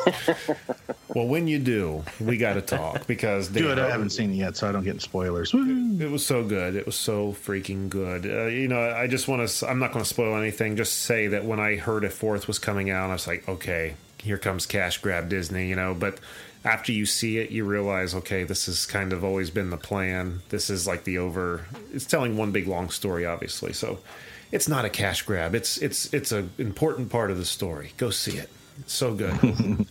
[1.10, 3.76] well, when you do, we got to talk because Good.
[3.76, 5.54] damn, I haven't seen it yet, so I don't get spoilers.
[5.54, 5.98] Woo.
[6.00, 6.76] It was so good.
[6.76, 8.26] It was so freaking good.
[8.26, 9.68] Uh, you know, I just want to.
[9.68, 10.78] I'm not going to spoil anything.
[10.78, 13.96] Just say that when I heard a fourth was coming out, I was like, okay,
[14.22, 15.68] here comes cash grab Disney.
[15.70, 16.20] You know, but
[16.66, 20.42] after you see it, you realize, okay, this has kind of always been the plan.
[20.50, 21.66] This is like the over.
[21.94, 23.74] It's telling one big long story, obviously.
[23.74, 24.00] So
[24.52, 25.56] it's not a cash grab.
[25.56, 27.94] It's it's it's an important part of the story.
[27.98, 28.50] Go see it.
[28.80, 29.34] It's so good.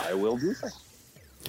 [0.00, 0.68] I will do so.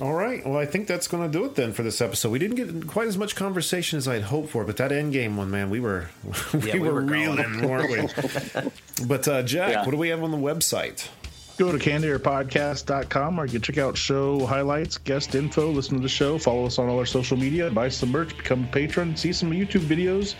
[0.01, 0.43] All right.
[0.43, 2.31] Well, I think that's going to do it then for this episode.
[2.31, 5.51] We didn't get quite as much conversation as I'd hoped for, but that Endgame one,
[5.51, 6.09] man, we were
[6.53, 9.05] we, Yeah, we were, were reeling, weren't we?
[9.07, 9.85] but uh, Jack, Yeah.
[9.85, 11.09] what do we have on the website?
[11.55, 16.09] Go to cannedairpodcast.com or you can check out show highlights, guest info, listen to the
[16.09, 19.31] show, follow us on all our social media, buy some merch, become a patron, see
[19.31, 20.33] some YouTube videos.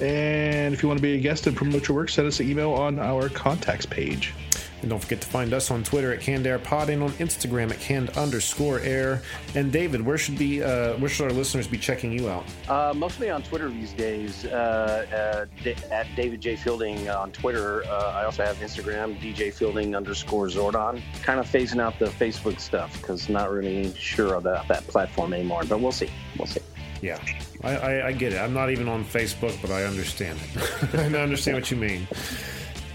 [0.00, 2.50] And if you want to be a guest and promote your work, send us an
[2.50, 4.34] email on our contacts page.
[4.80, 8.10] And don't forget to find us on Twitter at CannedAirPod and on Instagram at canned
[8.10, 9.22] underscore air.
[9.54, 12.44] And David, where should be uh, where should our listeners be checking you out?
[12.68, 16.56] Uh, mostly on Twitter these days, uh, uh, at David J.
[16.56, 17.84] Fielding on Twitter.
[17.84, 21.02] Uh, I also have Instagram, DJ Fielding underscore Zordon.
[21.22, 25.62] Kind of phasing out the Facebook stuff because not really sure about that platform anymore,
[25.68, 26.10] but we'll see.
[26.38, 26.60] We'll see.
[27.02, 27.18] Yeah,
[27.62, 28.38] I, I, I get it.
[28.38, 30.94] I'm not even on Facebook, but I understand it.
[31.14, 32.06] I understand what you mean.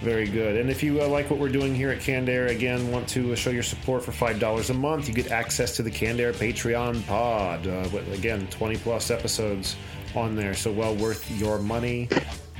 [0.01, 0.57] Very good.
[0.57, 3.33] And if you uh, like what we're doing here at Canned Air, again, want to
[3.33, 6.33] uh, show your support for $5 a month, you get access to the Canned Air
[6.33, 7.65] Patreon pod.
[7.65, 9.75] Uh, again, 20 plus episodes
[10.15, 12.09] on there, so well worth your money.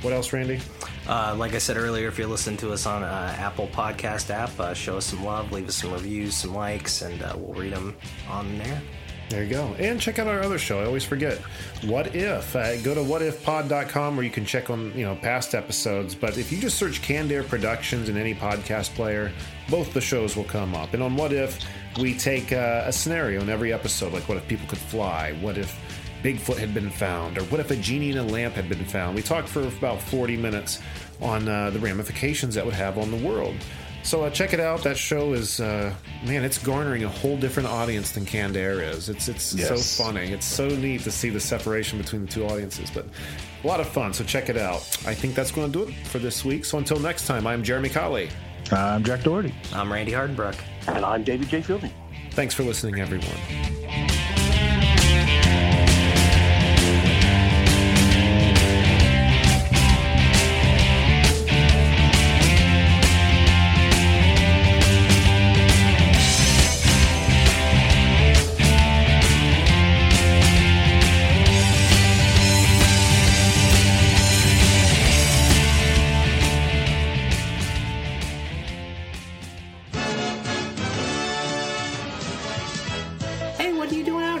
[0.02, 0.60] What else, Randy?
[1.08, 4.58] Uh, like I said earlier, if you're listening to us on uh, Apple Podcast app,
[4.58, 7.72] uh, show us some love, leave us some reviews, some likes, and uh, we'll read
[7.72, 7.96] them
[8.28, 8.82] on there.
[9.28, 9.74] There you go.
[9.78, 10.80] And check out our other show.
[10.80, 11.38] I always forget.
[11.82, 12.54] What If?
[12.54, 16.14] Uh, go to whatifpod.com where you can check on, you know, past episodes.
[16.14, 19.32] But if you just search Canned Air Productions in any podcast player,
[19.68, 20.94] both the shows will come up.
[20.94, 21.58] And on What If,
[21.98, 24.12] we take uh, a scenario in every episode.
[24.12, 25.32] Like, what if people could fly?
[25.40, 25.76] What if
[26.22, 27.36] Bigfoot had been found?
[27.38, 29.16] Or what if a genie in a lamp had been found?
[29.16, 30.80] We talked for about 40 minutes
[31.20, 33.56] on uh, the ramifications that would have on the world.
[34.06, 34.84] So uh, check it out.
[34.84, 35.92] That show is uh,
[36.24, 39.08] man, it's garnering a whole different audience than Canned Air is.
[39.08, 39.84] It's it's Yes.
[39.84, 40.30] so funny.
[40.32, 43.06] It's so neat to see the separation between the two audiences, but
[43.64, 44.14] a lot of fun.
[44.14, 44.76] So check it out.
[45.06, 46.64] I think that's going to do it for this week.
[46.64, 48.28] So until next time, I'm Jeremy Colley.
[48.70, 49.52] I'm Jack Doherty.
[49.72, 50.56] I'm Randy Hardenbrook.
[50.86, 51.60] And I'm David J.
[51.62, 51.92] Fielding.
[52.30, 53.26] Thanks for listening, everyone.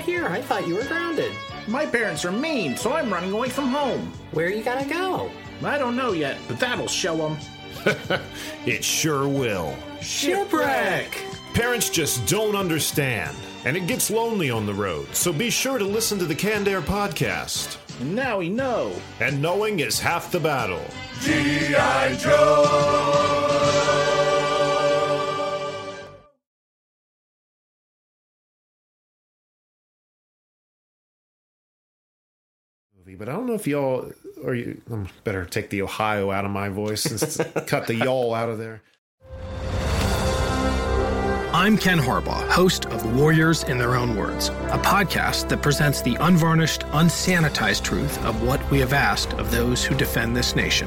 [0.06, 0.26] Here?
[0.26, 1.32] I thought you were grounded.
[1.66, 4.12] My parents are mean, so I'm running away from home.
[4.30, 5.30] Where you gotta go?
[5.64, 7.36] I don't know yet, but that'll show them.
[8.66, 9.76] It sure will.
[10.00, 11.16] Shipwreck!
[11.54, 15.84] Parents just don't understand, and it gets lonely on the road, so be sure to
[15.84, 17.78] listen to the Canned Air podcast.
[18.00, 18.92] And now we know.
[19.20, 20.82] And knowing is half the battle.
[33.16, 34.10] Movie, but I don't know if y'all
[34.42, 38.34] or you um, better take the Ohio out of my voice and cut the y'all
[38.34, 38.82] out of there.
[41.52, 46.16] I'm Ken Harbaugh, host of Warriors in Their Own Words, a podcast that presents the
[46.16, 50.86] unvarnished, unsanitized truth of what we have asked of those who defend this nation.